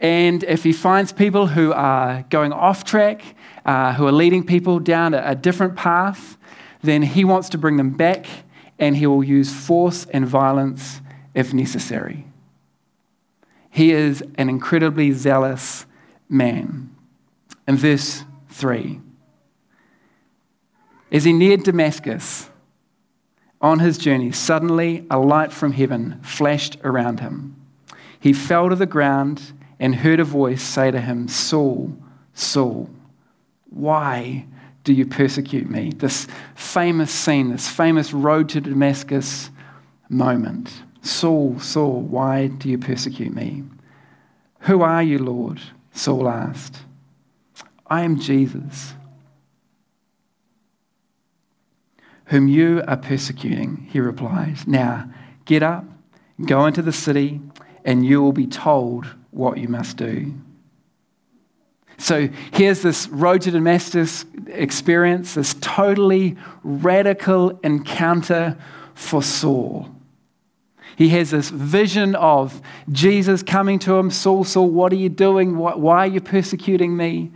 And 0.00 0.44
if 0.44 0.64
he 0.64 0.72
finds 0.72 1.12
people 1.12 1.46
who 1.46 1.72
are 1.72 2.24
going 2.28 2.52
off 2.52 2.84
track, 2.84 3.22
uh, 3.64 3.94
who 3.94 4.06
are 4.06 4.12
leading 4.12 4.44
people 4.44 4.78
down 4.78 5.14
a, 5.14 5.34
different 5.34 5.76
path, 5.76 6.36
then 6.82 7.02
he 7.02 7.24
wants 7.24 7.48
to 7.50 7.58
bring 7.58 7.78
them 7.78 7.90
back 7.90 8.26
and 8.78 8.96
he 8.96 9.06
will 9.06 9.24
use 9.24 9.52
force 9.52 10.06
and 10.12 10.26
violence 10.26 11.00
if 11.32 11.54
necessary. 11.54 12.26
He 13.70 13.92
is 13.92 14.22
an 14.36 14.48
incredibly 14.48 15.10
zealous 15.12 15.86
man. 16.28 16.94
In 17.66 17.76
verse 17.76 18.24
3, 18.50 19.00
as 21.14 21.22
he 21.22 21.32
neared 21.32 21.62
Damascus 21.62 22.50
on 23.60 23.78
his 23.78 23.96
journey, 23.96 24.32
suddenly 24.32 25.06
a 25.08 25.18
light 25.18 25.52
from 25.52 25.72
heaven 25.72 26.20
flashed 26.22 26.76
around 26.82 27.20
him. 27.20 27.54
He 28.18 28.32
fell 28.32 28.68
to 28.68 28.74
the 28.74 28.84
ground 28.84 29.52
and 29.78 29.94
heard 29.94 30.18
a 30.18 30.24
voice 30.24 30.60
say 30.62 30.90
to 30.90 31.00
him, 31.00 31.28
Saul, 31.28 31.96
Saul, 32.34 32.90
why 33.70 34.46
do 34.82 34.92
you 34.92 35.06
persecute 35.06 35.70
me? 35.70 35.92
This 35.96 36.26
famous 36.56 37.12
scene, 37.12 37.50
this 37.50 37.68
famous 37.68 38.12
road 38.12 38.48
to 38.50 38.60
Damascus 38.60 39.50
moment. 40.08 40.82
Saul, 41.00 41.60
Saul, 41.60 42.00
why 42.00 42.48
do 42.48 42.68
you 42.68 42.78
persecute 42.78 43.32
me? 43.32 43.62
Who 44.60 44.82
are 44.82 45.02
you, 45.02 45.18
Lord? 45.20 45.60
Saul 45.92 46.28
asked. 46.28 46.80
I 47.86 48.02
am 48.02 48.18
Jesus, 48.18 48.94
whom 52.26 52.48
you 52.48 52.82
are 52.86 52.96
persecuting, 52.96 53.88
he 53.90 54.00
replies. 54.00 54.66
Now, 54.66 55.10
get 55.44 55.62
up, 55.62 55.84
go 56.44 56.66
into 56.66 56.82
the 56.82 56.92
city, 56.92 57.40
and 57.84 58.04
you 58.04 58.22
will 58.22 58.32
be 58.32 58.46
told 58.46 59.06
what 59.30 59.58
you 59.58 59.68
must 59.68 59.96
do. 59.96 60.34
So 61.98 62.28
here's 62.52 62.82
this 62.82 63.08
road 63.08 63.42
to 63.42 63.50
Damascus 63.50 64.24
experience, 64.48 65.34
this 65.34 65.54
totally 65.60 66.36
radical 66.62 67.58
encounter 67.62 68.56
for 68.94 69.22
Saul. 69.22 69.90
He 70.96 71.08
has 71.10 71.30
this 71.30 71.50
vision 71.50 72.14
of 72.14 72.60
Jesus 72.90 73.42
coming 73.42 73.78
to 73.80 73.96
him 73.96 74.10
Saul, 74.10 74.44
Saul, 74.44 74.70
what 74.70 74.92
are 74.92 74.96
you 74.96 75.08
doing? 75.08 75.56
Why 75.56 76.04
are 76.04 76.06
you 76.06 76.20
persecuting 76.20 76.96
me? 76.96 77.32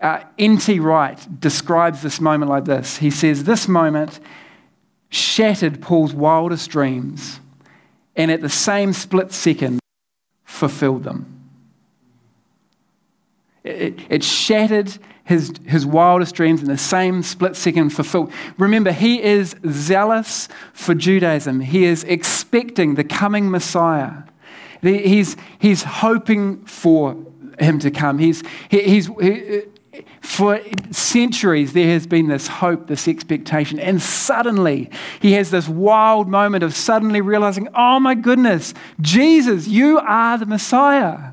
Uh, 0.00 0.22
N.T. 0.38 0.80
Wright 0.80 1.40
describes 1.40 2.02
this 2.02 2.20
moment 2.20 2.50
like 2.50 2.64
this. 2.64 2.98
He 2.98 3.10
says, 3.10 3.44
This 3.44 3.68
moment 3.68 4.20
shattered 5.08 5.80
Paul's 5.80 6.12
wildest 6.12 6.70
dreams 6.70 7.40
and 8.16 8.30
at 8.30 8.40
the 8.40 8.48
same 8.48 8.92
split 8.92 9.32
second 9.32 9.80
fulfilled 10.44 11.04
them. 11.04 11.30
It, 13.62 13.98
it 14.10 14.22
shattered 14.22 14.98
his, 15.24 15.54
his 15.66 15.86
wildest 15.86 16.34
dreams 16.34 16.60
in 16.60 16.68
the 16.68 16.76
same 16.76 17.22
split 17.22 17.56
second 17.56 17.90
fulfilled. 17.90 18.30
Remember, 18.58 18.92
he 18.92 19.22
is 19.22 19.56
zealous 19.70 20.48
for 20.74 20.94
Judaism. 20.94 21.60
He 21.60 21.84
is 21.84 22.04
expecting 22.04 22.94
the 22.94 23.04
coming 23.04 23.50
Messiah. 23.50 24.24
He's, 24.82 25.36
he's 25.58 25.82
hoping 25.82 26.64
for 26.66 27.16
him 27.58 27.78
to 27.78 27.90
come. 27.90 28.18
He's, 28.18 28.42
he, 28.68 28.82
he's, 28.82 29.06
he, 29.18 29.62
for 30.20 30.60
centuries, 30.90 31.72
there 31.72 31.88
has 31.88 32.06
been 32.06 32.28
this 32.28 32.46
hope, 32.46 32.86
this 32.86 33.06
expectation. 33.06 33.78
And 33.78 34.00
suddenly, 34.00 34.90
he 35.20 35.32
has 35.32 35.50
this 35.50 35.68
wild 35.68 36.28
moment 36.28 36.64
of 36.64 36.74
suddenly 36.74 37.20
realizing, 37.20 37.68
oh 37.74 38.00
my 38.00 38.14
goodness, 38.14 38.74
Jesus, 39.00 39.68
you 39.68 39.98
are 39.98 40.38
the 40.38 40.46
Messiah. 40.46 41.32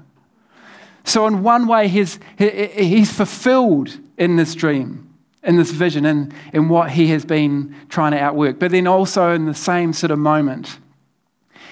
So, 1.04 1.26
in 1.28 1.42
one 1.42 1.68
way, 1.68 1.88
he's, 1.88 2.20
he's 2.38 3.12
fulfilled 3.12 3.98
in 4.18 4.36
this 4.36 4.54
dream, 4.54 5.10
in 5.44 5.56
this 5.56 5.72
vision, 5.72 6.06
and 6.06 6.34
in 6.54 6.70
what 6.70 6.92
he 6.92 7.08
has 7.08 7.26
been 7.26 7.76
trying 7.90 8.12
to 8.12 8.20
outwork. 8.20 8.60
But 8.60 8.72
then 8.72 8.86
also, 8.86 9.32
in 9.32 9.46
the 9.46 9.56
same 9.56 9.94
sort 9.94 10.12
of 10.12 10.20
moment, 10.20 10.78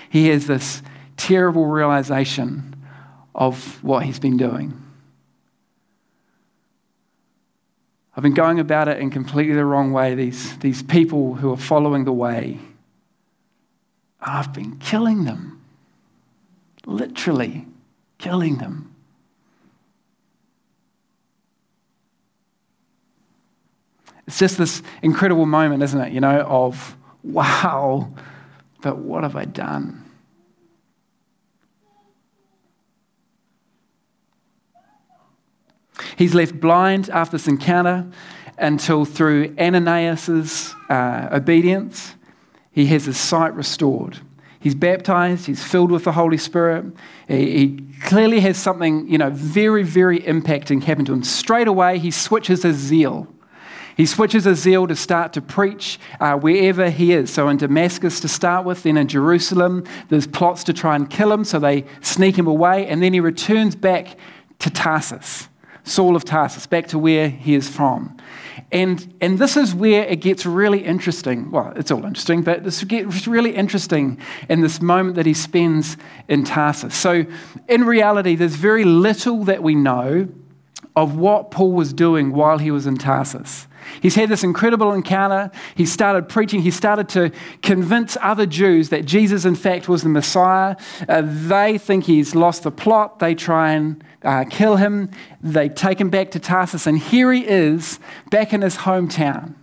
he 0.10 0.30
has 0.30 0.48
this 0.48 0.82
terrible 1.18 1.68
realization 1.68 2.76
of 3.36 3.84
what 3.84 4.04
he's 4.04 4.20
been 4.20 4.38
doing. 4.38 4.89
I've 8.20 8.24
been 8.24 8.34
going 8.34 8.60
about 8.60 8.90
it 8.90 9.00
in 9.00 9.12
completely 9.12 9.54
the 9.54 9.64
wrong 9.64 9.94
way. 9.94 10.14
These, 10.14 10.58
these 10.58 10.84
people 10.84 11.36
who 11.36 11.54
are 11.54 11.58
following 11.58 12.04
the 12.04 12.12
way, 12.12 12.60
I've 14.20 14.52
been 14.52 14.78
killing 14.78 15.24
them, 15.24 15.62
literally 16.86 17.66
killing 18.18 18.58
them. 18.58 18.94
It's 24.28 24.38
just 24.38 24.58
this 24.58 24.84
incredible 25.02 25.46
moment, 25.46 25.82
isn't 25.82 26.02
it? 26.02 26.12
You 26.12 26.20
know, 26.20 26.42
of 26.42 26.98
wow, 27.24 28.12
but 28.82 28.98
what 28.98 29.24
have 29.24 29.38
I 29.38 29.46
done? 29.46 30.09
He's 36.18 36.34
left 36.34 36.60
blind 36.60 37.10
after 37.10 37.38
this 37.38 37.48
encounter 37.48 38.08
until 38.58 39.06
through 39.06 39.56
Ananias's 39.58 40.76
uh, 40.90 41.30
obedience, 41.32 42.16
he 42.72 42.86
has 42.88 43.06
his 43.06 43.18
sight 43.18 43.54
restored. 43.56 44.20
He's 44.60 44.76
baptized, 44.76 45.46
he's 45.46 45.64
filled 45.64 45.92
with 45.92 46.04
the 46.04 46.12
Holy 46.12 46.38
Spirit. 46.38 46.86
He, 47.28 47.58
he, 47.58 47.86
clearly 48.02 48.40
has 48.40 48.58
something, 48.58 49.10
you 49.10 49.18
know, 49.18 49.30
very, 49.30 49.84
very 49.84 50.22
impacting 50.22 50.82
happen 50.82 51.04
to 51.04 51.12
him. 51.12 51.22
Straight 51.22 51.68
away, 51.68 52.00
he 52.00 52.12
switches 52.12 52.64
his 52.64 52.78
zeal. 52.78 53.28
He 53.98 54.06
switches 54.06 54.46
his 54.46 54.60
zeal 54.60 54.88
to 54.88 54.96
start 54.96 55.34
to 55.34 55.42
preach 55.42 56.00
uh, 56.22 56.38
wherever 56.38 56.90
he 56.90 57.12
is. 57.12 57.30
So 57.30 57.50
in 57.50 57.58
Damascus 57.58 58.22
to 58.22 58.30
start 58.30 58.66
with, 58.66 58.84
then 58.84 58.96
in 58.96 59.10
Jerusalem, 59.10 59.84
there's 60.08 60.28
plots 60.28 60.64
to 60.64 60.74
try 60.74 60.96
and 60.96 61.10
kill 61.10 61.34
him, 61.34 61.44
so 61.44 61.60
they 61.60 61.84
sneak 62.00 62.38
him 62.38 62.48
away, 62.48 62.88
and 62.88 63.04
then 63.04 63.12
he 63.12 63.20
returns 63.20 63.76
back 63.76 64.16
to 64.60 64.70
Tarsus, 64.70 65.49
Saul 65.90 66.16
of 66.16 66.24
Tarsus, 66.24 66.68
back 66.68 66.88
to 66.88 67.00
where 67.00 67.30
he 67.30 67.56
is 67.56 67.68
from. 67.68 68.16
And, 68.72 69.12
and 69.20 69.40
this 69.40 69.58
is 69.58 69.74
where 69.74 70.04
it 70.04 70.18
gets 70.18 70.46
really 70.46 70.86
interesting. 70.86 71.50
Well, 71.50 71.74
it's 71.76 71.90
all 71.90 72.06
interesting, 72.06 72.44
but 72.44 72.64
this 72.64 72.84
gets 72.84 73.28
really 73.28 73.56
interesting 73.56 74.20
in 74.48 74.62
this 74.62 74.82
moment 74.82 75.16
that 75.16 75.26
he 75.26 75.34
spends 75.34 75.98
in 76.28 76.44
Tarsus. 76.44 76.96
So, 76.96 77.26
in 77.68 77.86
reality, 77.86 78.36
there's 78.36 78.56
very 78.56 78.84
little 78.84 79.44
that 79.46 79.64
we 79.64 79.74
know 79.74 80.30
of 80.96 81.18
what 81.18 81.50
Paul 81.50 81.72
was 81.72 81.94
doing 81.94 82.32
while 82.32 82.60
he 82.60 82.70
was 82.70 82.86
in 82.86 82.98
Tarsus. 82.98 83.68
He's 84.02 84.16
had 84.16 84.30
this 84.30 84.44
incredible 84.44 84.94
encounter. 84.94 85.50
He 85.74 85.86
started 85.86 86.30
preaching. 86.30 86.62
He 86.62 86.72
started 86.72 87.10
to 87.10 87.32
convince 87.64 88.18
other 88.22 88.46
Jews 88.46 88.90
that 88.90 89.06
Jesus, 89.06 89.46
in 89.46 89.56
fact, 89.56 89.90
was 89.90 90.04
the 90.04 90.10
Messiah. 90.10 90.76
Uh, 91.08 91.24
they 91.26 91.78
think 91.78 92.04
he's 92.04 92.36
lost 92.36 92.64
the 92.64 92.72
plot. 92.72 93.20
They 93.20 93.34
try 93.34 93.72
and 93.72 94.04
uh, 94.24 94.46
kill 94.50 94.76
him. 94.76 95.12
They 95.42 95.70
take 95.70 96.00
him 96.00 96.10
back 96.10 96.32
to 96.32 96.40
Tarsus. 96.40 96.88
And 96.88 96.98
here 96.98 97.32
he 97.32 97.46
is 97.46 98.00
back 98.30 98.54
in 98.54 98.62
his 98.62 98.78
hometown. 98.78 99.56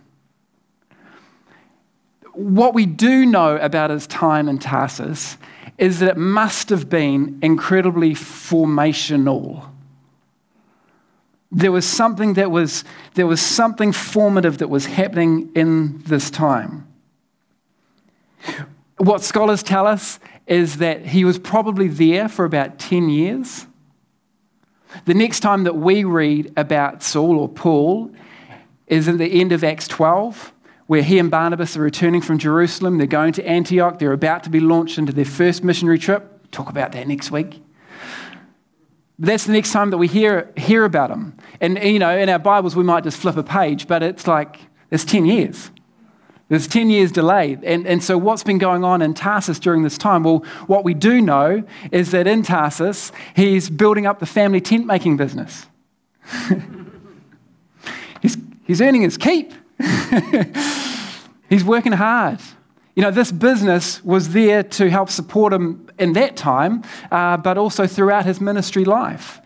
What 2.33 2.73
we 2.73 2.85
do 2.85 3.25
know 3.25 3.57
about 3.57 3.89
his 3.89 4.05
time 4.07 4.47
in 4.47 4.59
Tarsus 4.59 5.37
is 5.77 5.99
that 5.99 6.09
it 6.09 6.17
must 6.17 6.69
have 6.69 6.89
been 6.89 7.39
incredibly 7.41 8.11
formational 8.11 9.67
there 11.51 11.71
was 11.71 11.85
something 11.85 12.33
that 12.33 12.51
was, 12.51 12.83
there 13.13 13.27
was 13.27 13.41
something 13.41 13.91
formative 13.91 14.57
that 14.57 14.69
was 14.69 14.85
happening 14.85 15.49
in 15.55 15.99
this 16.03 16.29
time. 16.29 16.87
What 18.97 19.23
scholars 19.23 19.63
tell 19.63 19.87
us 19.87 20.19
is 20.45 20.77
that 20.77 21.05
he 21.05 21.23
was 21.23 21.39
probably 21.39 21.87
there 21.87 22.27
for 22.27 22.45
about 22.45 22.79
10 22.79 23.09
years. 23.09 23.65
The 25.05 25.13
next 25.13 25.41
time 25.41 25.63
that 25.63 25.75
we 25.75 26.03
read 26.03 26.53
about 26.57 27.03
Saul 27.03 27.39
or 27.39 27.49
Paul 27.49 28.11
is 28.87 29.07
at 29.07 29.17
the 29.17 29.41
end 29.41 29.51
of 29.51 29.63
Acts 29.63 29.87
12, 29.87 30.53
where 30.87 31.01
he 31.01 31.19
and 31.19 31.29
Barnabas 31.29 31.75
are 31.75 31.81
returning 31.81 32.21
from 32.21 32.37
Jerusalem. 32.37 32.97
They're 32.97 33.07
going 33.07 33.33
to 33.33 33.47
Antioch. 33.47 33.99
They're 33.99 34.13
about 34.13 34.43
to 34.45 34.49
be 34.49 34.59
launched 34.59 34.97
into 34.97 35.11
their 35.11 35.25
first 35.25 35.63
missionary 35.63 35.99
trip. 35.99 36.49
Talk 36.51 36.69
about 36.69 36.93
that 36.93 37.07
next 37.07 37.29
week. 37.31 37.61
That's 39.19 39.45
the 39.45 39.53
next 39.53 39.71
time 39.71 39.89
that 39.89 39.97
we 39.97 40.07
hear, 40.07 40.53
hear 40.55 40.85
about 40.85 41.09
him. 41.09 41.35
And, 41.59 41.77
you 41.81 41.99
know, 41.99 42.15
in 42.15 42.29
our 42.29 42.39
Bibles, 42.39 42.75
we 42.75 42.83
might 42.83 43.03
just 43.03 43.17
flip 43.17 43.35
a 43.35 43.43
page, 43.43 43.87
but 43.87 44.03
it's 44.03 44.27
like, 44.27 44.59
it's 44.91 45.03
10 45.03 45.25
years. 45.25 45.71
There's 46.49 46.67
10 46.67 46.89
years 46.89 47.11
delay. 47.11 47.57
And, 47.63 47.85
and 47.85 48.01
so, 48.01 48.17
what's 48.17 48.43
been 48.43 48.57
going 48.57 48.83
on 48.83 49.01
in 49.01 49.13
Tarsus 49.13 49.59
during 49.59 49.83
this 49.83 49.97
time? 49.97 50.23
Well, 50.23 50.45
what 50.67 50.85
we 50.85 50.93
do 50.93 51.21
know 51.21 51.63
is 51.91 52.11
that 52.11 52.25
in 52.25 52.43
Tarsus, 52.43 53.11
he's 53.35 53.69
building 53.69 54.05
up 54.05 54.19
the 54.19 54.25
family 54.25 54.61
tent 54.61 54.85
making 54.85 55.17
business. 55.17 55.67
he's, 58.21 58.37
he's 58.65 58.81
earning 58.81 59.01
his 59.01 59.17
keep, 59.17 59.53
he's 61.49 61.65
working 61.65 61.93
hard. 61.93 62.39
You 62.95 63.03
know, 63.03 63.11
this 63.11 63.31
business 63.31 64.03
was 64.03 64.29
there 64.29 64.63
to 64.63 64.89
help 64.89 65.09
support 65.09 65.53
him 65.53 65.87
in 65.99 66.13
that 66.13 66.35
time, 66.35 66.83
uh, 67.11 67.37
but 67.37 67.57
also 67.57 67.85
throughout 67.85 68.25
his 68.25 68.41
ministry 68.41 68.85
life. 68.85 69.39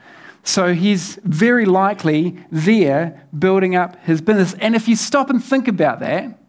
So 0.43 0.74
he's 0.74 1.20
very 1.24 1.65
likely 1.65 2.38
there 2.51 3.27
building 3.38 3.75
up 3.75 3.98
his 4.05 4.22
business. 4.22 4.53
And 4.55 4.75
if 4.75 4.88
you 4.88 4.96
stop 4.96 5.29
and 5.29 5.43
think 5.43 5.67
about 5.67 6.00
that, 6.00 6.41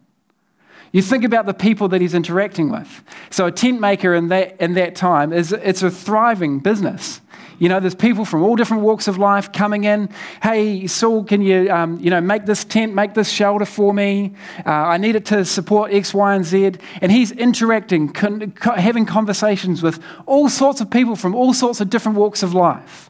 you 0.93 1.01
think 1.01 1.23
about 1.23 1.47
the 1.47 1.55
people 1.55 1.89
that 1.89 2.01
he's 2.01 2.13
interacting 2.13 2.69
with. 2.69 3.03
So 3.31 3.47
a 3.47 3.51
tent 3.51 3.81
maker 3.81 4.13
in 4.13 4.27
that, 4.29 4.61
in 4.61 4.75
that 4.75 4.95
time 4.95 5.33
is 5.33 5.51
it's 5.51 5.81
a 5.81 5.89
thriving 5.91 6.59
business. 6.59 7.19
You 7.57 7.67
know, 7.67 7.79
there's 7.79 7.95
people 7.95 8.25
from 8.25 8.43
all 8.43 8.55
different 8.55 8.83
walks 8.83 9.07
of 9.07 9.17
life 9.17 9.51
coming 9.51 9.85
in. 9.85 10.09
Hey, 10.43 10.85
Saul, 10.85 11.23
can 11.23 11.41
you, 11.41 11.71
um, 11.71 11.99
you 11.99 12.11
know, 12.11 12.21
make 12.21 12.45
this 12.45 12.63
tent, 12.63 12.93
make 12.93 13.15
this 13.15 13.29
shelter 13.29 13.65
for 13.65 13.91
me? 13.91 14.35
Uh, 14.65 14.71
I 14.71 14.97
need 14.97 15.15
it 15.15 15.25
to 15.27 15.43
support 15.45 15.91
X, 15.91 16.13
Y, 16.13 16.35
and 16.35 16.45
Z. 16.45 16.73
And 17.01 17.11
he's 17.11 17.31
interacting, 17.31 18.09
con- 18.09 18.51
co- 18.51 18.73
having 18.73 19.05
conversations 19.07 19.81
with 19.81 19.99
all 20.27 20.47
sorts 20.47 20.79
of 20.79 20.91
people 20.91 21.15
from 21.15 21.33
all 21.33 21.53
sorts 21.53 21.81
of 21.81 21.89
different 21.89 22.17
walks 22.19 22.43
of 22.43 22.53
life. 22.53 23.09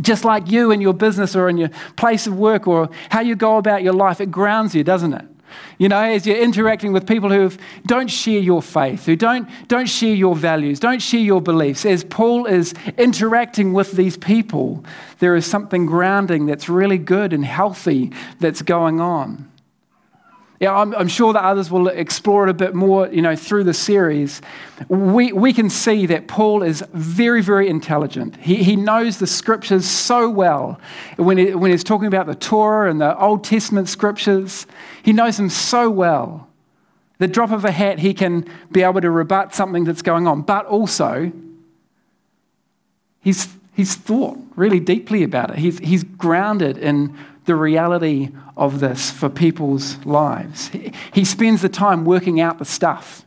Just 0.00 0.24
like 0.24 0.48
you 0.50 0.70
in 0.70 0.80
your 0.80 0.94
business 0.94 1.34
or 1.34 1.48
in 1.48 1.56
your 1.56 1.70
place 1.96 2.28
of 2.28 2.36
work 2.36 2.68
or 2.68 2.90
how 3.10 3.20
you 3.20 3.34
go 3.34 3.56
about 3.56 3.82
your 3.82 3.92
life, 3.92 4.20
it 4.20 4.30
grounds 4.30 4.74
you, 4.74 4.84
doesn't 4.84 5.14
it? 5.14 5.26
You 5.78 5.88
know, 5.88 6.00
as 6.00 6.26
you're 6.26 6.36
interacting 6.36 6.92
with 6.92 7.06
people 7.06 7.30
who 7.30 7.50
don't 7.86 8.08
share 8.08 8.40
your 8.40 8.62
faith, 8.62 9.06
who 9.06 9.16
don't, 9.16 9.48
don't 9.68 9.88
share 9.88 10.14
your 10.14 10.34
values, 10.34 10.80
don't 10.80 11.02
share 11.02 11.20
your 11.20 11.40
beliefs, 11.40 11.84
as 11.84 12.04
Paul 12.04 12.46
is 12.46 12.74
interacting 12.98 13.72
with 13.72 13.92
these 13.92 14.16
people, 14.16 14.84
there 15.18 15.36
is 15.36 15.46
something 15.46 15.86
grounding 15.86 16.46
that's 16.46 16.68
really 16.68 16.98
good 16.98 17.32
and 17.32 17.44
healthy 17.44 18.12
that's 18.40 18.62
going 18.62 19.00
on. 19.00 19.51
Yeah, 20.62 20.76
I'm, 20.76 20.94
I'm, 20.94 21.08
sure 21.08 21.32
that 21.32 21.42
others 21.42 21.72
will 21.72 21.88
explore 21.88 22.46
it 22.46 22.50
a 22.50 22.54
bit 22.54 22.72
more, 22.72 23.08
you 23.08 23.20
know, 23.20 23.34
through 23.34 23.64
the 23.64 23.74
series. 23.74 24.40
We, 24.86 25.32
we 25.32 25.52
can 25.52 25.68
see 25.68 26.06
that 26.06 26.28
Paul 26.28 26.62
is 26.62 26.84
very, 26.92 27.42
very 27.42 27.68
intelligent. 27.68 28.36
He, 28.36 28.62
he 28.62 28.76
knows 28.76 29.18
the 29.18 29.26
scriptures 29.26 29.84
so 29.84 30.30
well. 30.30 30.80
When, 31.16 31.36
he, 31.36 31.52
when 31.56 31.72
he's 31.72 31.82
talking 31.82 32.06
about 32.06 32.28
the 32.28 32.36
Torah 32.36 32.88
and 32.88 33.00
the 33.00 33.18
Old 33.18 33.42
Testament 33.42 33.88
scriptures, 33.88 34.68
he 35.02 35.12
knows 35.12 35.36
them 35.36 35.50
so 35.50 35.90
well. 35.90 36.48
The 37.18 37.26
drop 37.26 37.50
of 37.50 37.64
a 37.64 37.72
hat, 37.72 37.98
he 37.98 38.14
can 38.14 38.48
be 38.70 38.84
able 38.84 39.00
to 39.00 39.10
rebut 39.10 39.56
something 39.56 39.82
that's 39.82 40.02
going 40.02 40.28
on. 40.28 40.42
But 40.42 40.66
also, 40.66 41.32
he's, 43.18 43.48
he's 43.74 43.96
thought 43.96 44.38
really 44.54 44.78
deeply 44.78 45.24
about 45.24 45.50
it. 45.50 45.58
He's, 45.58 45.80
he's 45.80 46.04
grounded 46.04 46.78
in 46.78 47.18
the 47.44 47.56
reality 47.56 48.30
of 48.56 48.80
this 48.80 49.10
for 49.10 49.28
people's 49.28 50.04
lives. 50.04 50.70
He 51.12 51.24
spends 51.24 51.62
the 51.62 51.68
time 51.68 52.04
working 52.04 52.40
out 52.40 52.58
the 52.58 52.64
stuff. 52.64 53.24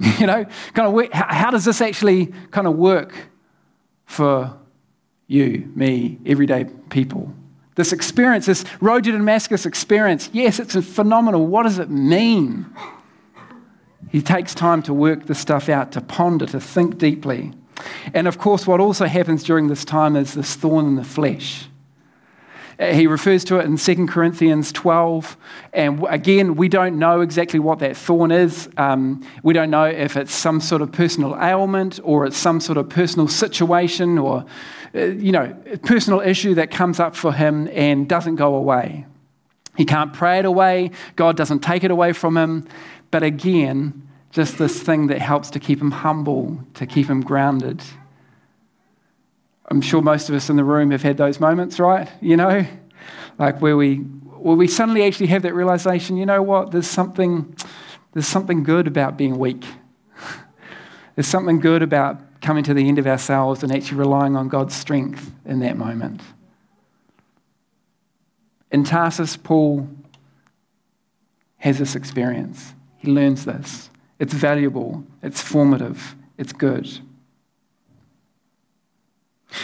You 0.18 0.26
know, 0.26 0.46
kind 0.74 0.96
of 0.96 1.12
how 1.12 1.50
does 1.50 1.64
this 1.64 1.80
actually 1.80 2.26
kind 2.52 2.66
of 2.66 2.76
work 2.76 3.14
for 4.04 4.56
you, 5.26 5.70
me, 5.74 6.18
everyday 6.24 6.66
people? 6.88 7.32
This 7.74 7.92
experience, 7.92 8.46
this 8.46 8.64
road 8.80 9.04
to 9.04 9.12
Damascus 9.12 9.66
experience, 9.66 10.30
yes, 10.32 10.58
it's 10.58 10.74
phenomenal. 10.86 11.46
What 11.46 11.64
does 11.64 11.78
it 11.78 11.90
mean? 11.90 12.66
He 14.10 14.22
takes 14.22 14.54
time 14.54 14.82
to 14.82 14.94
work 14.94 15.26
the 15.26 15.34
stuff 15.34 15.68
out, 15.68 15.92
to 15.92 16.00
ponder, 16.00 16.46
to 16.46 16.60
think 16.60 16.98
deeply. 16.98 17.52
And 18.14 18.26
of 18.28 18.38
course, 18.38 18.66
what 18.66 18.80
also 18.80 19.06
happens 19.06 19.42
during 19.42 19.68
this 19.68 19.84
time 19.84 20.16
is 20.16 20.34
this 20.34 20.54
thorn 20.54 20.86
in 20.86 20.94
the 20.96 21.04
flesh. 21.04 21.68
Uh, 22.78 22.92
he 22.92 23.06
refers 23.08 23.42
to 23.44 23.58
it 23.58 23.64
in 23.64 23.76
2 23.76 24.06
Corinthians 24.06 24.70
12. 24.70 25.36
And 25.72 26.04
again, 26.08 26.54
we 26.54 26.68
don't 26.68 26.98
know 26.98 27.22
exactly 27.22 27.58
what 27.58 27.80
that 27.80 27.96
thorn 27.96 28.30
is. 28.30 28.68
Um, 28.76 29.26
we 29.42 29.52
don't 29.52 29.70
know 29.70 29.84
if 29.84 30.16
it's 30.16 30.32
some 30.32 30.60
sort 30.60 30.80
of 30.80 30.92
personal 30.92 31.36
ailment 31.40 31.98
or 32.04 32.24
it's 32.24 32.36
some 32.36 32.60
sort 32.60 32.78
of 32.78 32.88
personal 32.88 33.26
situation 33.26 34.16
or, 34.16 34.44
uh, 34.94 35.00
you 35.00 35.32
know, 35.32 35.56
personal 35.84 36.20
issue 36.20 36.54
that 36.54 36.70
comes 36.70 37.00
up 37.00 37.16
for 37.16 37.32
him 37.32 37.68
and 37.72 38.08
doesn't 38.08 38.36
go 38.36 38.54
away. 38.54 39.06
He 39.76 39.84
can't 39.84 40.12
pray 40.12 40.38
it 40.38 40.44
away. 40.44 40.92
God 41.16 41.36
doesn't 41.36 41.60
take 41.60 41.82
it 41.82 41.90
away 41.90 42.12
from 42.12 42.36
him. 42.36 42.66
But 43.10 43.22
again, 43.24 44.07
just 44.30 44.58
this 44.58 44.82
thing 44.82 45.06
that 45.08 45.20
helps 45.20 45.50
to 45.50 45.60
keep 45.60 45.80
him 45.80 45.90
humble, 45.90 46.58
to 46.74 46.86
keep 46.86 47.08
him 47.08 47.20
grounded. 47.20 47.82
I'm 49.70 49.80
sure 49.80 50.02
most 50.02 50.28
of 50.28 50.34
us 50.34 50.50
in 50.50 50.56
the 50.56 50.64
room 50.64 50.90
have 50.90 51.02
had 51.02 51.16
those 51.16 51.40
moments, 51.40 51.78
right? 51.78 52.08
You 52.20 52.36
know, 52.36 52.66
like 53.38 53.60
where 53.60 53.76
we, 53.76 53.96
where 53.96 54.56
we 54.56 54.66
suddenly 54.66 55.02
actually 55.04 55.28
have 55.28 55.42
that 55.42 55.54
realization, 55.54 56.16
you 56.16 56.26
know 56.26 56.42
what, 56.42 56.70
there's 56.70 56.86
something, 56.86 57.54
there's 58.12 58.26
something 58.26 58.62
good 58.62 58.86
about 58.86 59.16
being 59.16 59.38
weak. 59.38 59.64
there's 61.14 61.26
something 61.26 61.60
good 61.60 61.82
about 61.82 62.40
coming 62.40 62.64
to 62.64 62.74
the 62.74 62.88
end 62.88 62.98
of 62.98 63.06
ourselves 63.06 63.62
and 63.62 63.72
actually 63.72 63.98
relying 63.98 64.36
on 64.36 64.48
God's 64.48 64.74
strength 64.74 65.32
in 65.44 65.60
that 65.60 65.76
moment. 65.76 66.22
In 68.70 68.84
Tarsus, 68.84 69.36
Paul 69.36 69.88
has 71.58 71.78
this 71.78 71.96
experience. 71.96 72.74
He 72.98 73.10
learns 73.10 73.44
this. 73.44 73.90
It's 74.18 74.34
valuable, 74.34 75.04
it's 75.22 75.40
formative, 75.40 76.16
it's 76.36 76.52
good. 76.52 76.88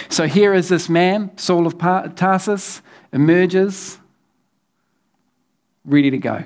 So 0.09 0.27
here 0.27 0.55
is 0.55 0.69
this 0.69 0.89
man, 0.89 1.37
Saul 1.37 1.67
of 1.67 1.77
Tarsus, 1.79 2.81
emerges, 3.13 3.99
ready 5.85 6.11
to 6.11 6.19
go, 6.19 6.45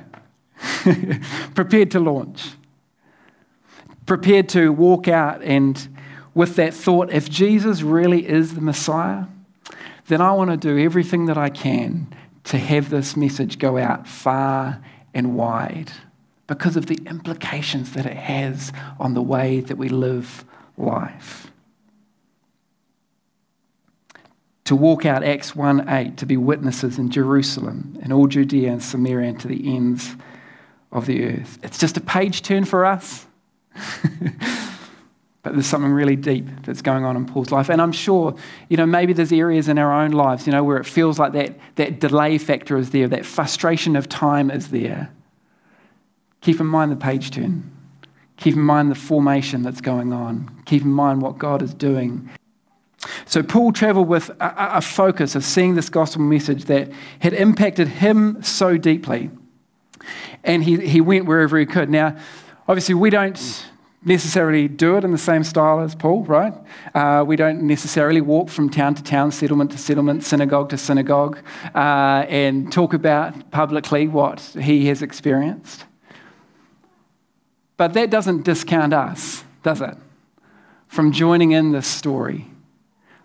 prepared 1.55 1.91
to 1.93 2.01
launch, 2.01 2.51
prepared 4.07 4.49
to 4.51 4.73
walk 4.73 5.07
out 5.07 5.43
and 5.43 5.89
with 6.35 6.57
that 6.57 6.73
thought 6.73 7.11
if 7.11 7.29
Jesus 7.29 7.83
really 7.83 8.27
is 8.27 8.55
the 8.55 8.61
Messiah, 8.61 9.25
then 10.07 10.21
I 10.21 10.33
want 10.33 10.51
to 10.51 10.57
do 10.57 10.79
everything 10.79 11.27
that 11.27 11.37
I 11.37 11.51
can 11.51 12.15
to 12.45 12.59
have 12.59 12.91
this 12.91 13.17
message 13.17 13.59
go 13.59 13.77
out 13.77 14.07
far 14.07 14.83
and 15.13 15.35
wide 15.35 15.91
because 16.49 16.77
of 16.77 16.87
the 16.87 16.99
implications 17.07 17.93
that 17.93 18.07
it 18.07 18.17
has 18.17 18.73
on 18.99 19.15
the 19.15 19.23
way 19.23 19.61
that 19.61 19.77
we 19.77 19.89
live 19.89 20.45
life. 20.77 21.53
To 24.65 24.75
walk 24.75 25.07
out 25.07 25.23
Acts 25.23 25.55
1 25.55 25.89
8, 25.89 26.17
to 26.17 26.27
be 26.27 26.37
witnesses 26.37 26.99
in 26.99 27.11
Jerusalem 27.11 27.99
and 28.03 28.13
all 28.13 28.27
Judea 28.27 28.73
and 28.73 28.83
Samaria 28.83 29.31
and 29.31 29.41
to 29.41 29.49
the 29.49 29.77
ends 29.77 30.17
of 30.91 31.07
the 31.07 31.25
earth. 31.25 31.59
It's 31.63 31.79
just 31.79 31.97
a 31.97 32.01
page 32.01 32.43
turn 32.43 32.65
for 32.65 32.85
us. 32.85 33.27
but 35.43 35.53
there's 35.53 35.67
something 35.67 35.93
really 35.93 36.17
deep 36.17 36.47
that's 36.63 36.83
going 36.83 37.05
on 37.05 37.17
in 37.17 37.27
Paul's 37.27 37.51
life. 37.51 37.69
And 37.71 37.81
I'm 37.81 37.93
sure, 37.93 38.35
you 38.69 38.77
know, 38.77 38.87
maybe 38.87 39.13
there's 39.13 39.33
areas 39.33 39.69
in 39.69 39.79
our 39.79 39.93
own 39.93 40.11
lives, 40.11 40.47
you 40.47 40.53
know, 40.53 40.65
where 40.65 40.79
it 40.79 40.85
feels 40.85 41.19
like 41.19 41.33
that, 41.33 41.59
that 41.77 42.01
delay 42.01 42.37
factor 42.39 42.77
is 42.77 42.91
there, 42.91 43.09
that 43.09 43.25
frustration 43.25 43.97
of 43.97 44.09
time 44.09 44.51
is 44.51 44.69
there. 44.69 45.11
Keep 46.41 46.61
in 46.61 46.67
mind 46.67 46.93
the 46.93 46.97
page 46.97 47.31
turn. 47.31 47.71
Keep 48.37 48.55
in 48.55 48.63
mind 48.63 48.91
the 48.91 48.95
formation 48.95 49.63
that's 49.63 49.81
going 49.81 50.13
on. 50.13 50.63
Keep 50.65 50.83
in 50.83 50.93
mind 50.93 51.23
what 51.23 51.39
God 51.39 51.61
is 51.63 51.75
doing. 51.75 52.31
So, 53.27 53.43
Paul 53.43 53.73
traveled 53.73 54.09
with 54.09 54.31
a, 54.41 54.77
a, 54.79 54.81
focus 54.81 55.35
of 55.35 55.45
seeing 55.45 55.75
this 55.75 55.89
gospel 55.89 56.23
message 56.23 56.65
that 56.65 56.91
had 57.21 57.33
impacted 57.33 57.87
him 57.89 58.43
so 58.43 58.77
deeply. 58.77 59.31
And 60.43 60.65
he, 60.65 60.87
he 60.87 61.01
went 61.01 61.27
wherever 61.27 61.59
he 61.59 61.67
could. 61.67 61.91
Now, 61.91 62.17
obviously, 62.67 62.95
we 62.95 63.11
don't 63.11 63.69
necessarily 64.05 64.69
do 64.69 64.97
it 64.97 65.05
in 65.05 65.13
the 65.13 65.19
same 65.19 65.45
style 65.45 65.81
as 65.81 65.95
Paul, 65.95 66.25
right? 66.25 66.55
Uh, 66.95 67.25
we 67.27 67.37
don't 67.37 67.63
necessarily 67.63 68.21
walk 68.21 68.49
from 68.49 68.71
town 68.71 68.95
to 68.95 69.03
town, 69.03 69.31
settlement 69.31 69.73
to 69.73 69.79
settlement, 69.79 70.25
synagogue 70.25 70.71
to 70.71 70.79
synagogue, 70.79 71.39
uh, 71.75 72.25
and 72.29 72.73
talk 72.73 72.95
about 72.95 73.51
publicly 73.51 74.09
what 74.09 74.41
he 74.61 74.87
has 74.87 75.03
experienced. 75.03 75.85
But 77.79 77.95
that 77.95 78.11
doesn't 78.11 78.43
discount 78.43 78.93
us, 78.93 79.45
does 79.63 79.81
it? 79.81 79.97
From 80.89 81.13
joining 81.13 81.53
in 81.53 81.73
this 81.73 81.87
story, 81.87 82.51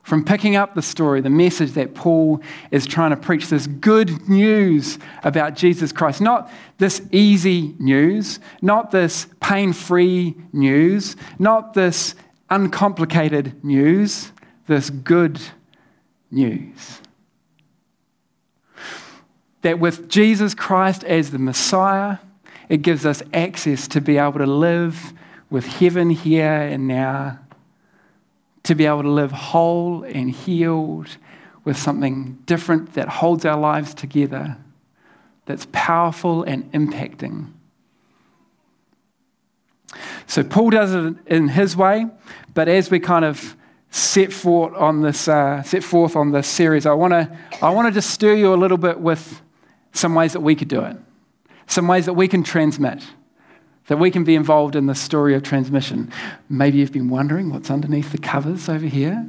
from 0.04 0.24
picking 0.24 0.56
up 0.56 0.76
the 0.76 0.82
story, 0.82 1.22
the 1.22 1.30
message 1.30 1.72
that 1.72 1.96
Paul 1.96 2.42
is 2.72 2.86
trying 2.86 3.10
to 3.10 3.18
preach 3.18 3.50
this 3.50 3.68
good 3.68 4.30
news 4.30 5.00
about 5.24 5.56
Jesus 5.56 5.92
Christ. 5.92 6.22
Not 6.22 6.52
this 6.78 7.02
easy 7.12 7.74
news, 7.80 8.40
not 8.62 8.92
this 8.92 9.28
pain 9.40 9.74
free 9.74 10.36
news, 10.52 11.16
not 11.40 11.74
this 11.74 12.16
uncomplicated 12.50 13.64
news, 13.64 14.32
this 14.68 14.90
good 14.92 15.42
news. 16.30 17.00
That 19.62 19.80
with 19.80 20.10
Jesus 20.10 20.54
Christ 20.54 21.04
as 21.06 21.32
the 21.32 21.40
Messiah, 21.40 22.18
it 22.70 22.82
gives 22.82 23.06
us 23.06 23.22
access 23.34 23.88
to 23.90 24.02
be 24.02 24.18
able 24.18 24.40
to 24.40 24.46
live 24.46 25.14
with 25.50 25.66
heaven 25.66 26.10
here 26.10 26.52
and 26.52 26.88
now, 26.88 27.40
to 28.64 28.76
be 28.76 28.86
able 28.86 29.04
to 29.04 29.10
live 29.10 29.32
whole 29.32 30.04
and 30.04 30.32
healed 30.32 31.18
with 31.64 31.78
something 31.78 32.40
different 32.46 32.94
that 32.94 33.08
holds 33.08 33.46
our 33.46 33.58
lives 33.58 33.94
together, 33.94 34.58
that's 35.46 35.68
powerful 35.72 36.44
and 36.44 36.72
impacting. 36.72 37.52
So 40.28 40.44
Paul 40.44 40.72
does 40.72 40.94
it 40.94 41.16
in 41.28 41.50
his 41.50 41.76
way, 41.76 42.08
but 42.54 42.68
as 42.68 42.90
we 42.90 43.00
kind 43.00 43.26
of 43.26 43.56
set 43.92 44.34
forth 44.34 44.74
on 44.76 45.02
this, 45.02 45.28
uh, 45.28 45.62
set 45.64 45.84
forth 45.84 46.16
on 46.16 46.32
this 46.32 46.48
series, 46.48 46.86
I 46.86 46.94
want 46.94 47.12
to 47.12 47.38
I 47.62 47.70
want 47.70 47.88
to 47.88 47.92
just 47.92 48.10
stir 48.10 48.34
you 48.34 48.54
a 48.54 48.56
little 48.56 48.78
bit 48.78 49.00
with 49.00 49.42
some 49.92 50.16
ways 50.16 50.34
that 50.34 50.40
we 50.40 50.56
could 50.56 50.68
do 50.68 50.82
it, 50.82 50.98
some 51.68 51.88
ways 51.88 52.06
that 52.06 52.14
we 52.14 52.28
can 52.28 52.44
transmit, 52.44 53.04
that 53.88 53.98
we 53.98 54.12
can 54.12 54.24
be 54.24 54.36
involved 54.36 54.76
in 54.76 54.86
the 54.86 54.96
story 54.96 55.36
of 55.36 55.44
transmission. 55.44 56.12
Maybe 56.50 56.78
you've 56.78 56.92
been 56.92 57.10
wondering 57.10 57.50
what's 57.50 57.70
underneath 57.70 58.12
the 58.12 58.18
covers 58.18 58.70
over 58.70 58.86
here. 58.86 59.28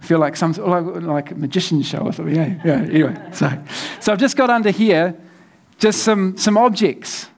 I 0.00 0.04
feel 0.04 0.18
like 0.18 0.36
some 0.36 0.52
like, 0.52 1.02
like 1.02 1.30
a 1.32 1.34
magician 1.34 1.82
show 1.82 1.98
or 1.98 2.12
something. 2.12 2.34
Yeah, 2.34 2.60
yeah. 2.64 2.80
Anyway, 2.82 3.16
so 3.32 3.50
so 4.00 4.12
I've 4.12 4.18
just 4.18 4.36
got 4.36 4.48
under 4.48 4.70
here 4.70 5.14
just 5.78 6.02
some 6.02 6.36
some 6.36 6.56
objects 6.56 7.28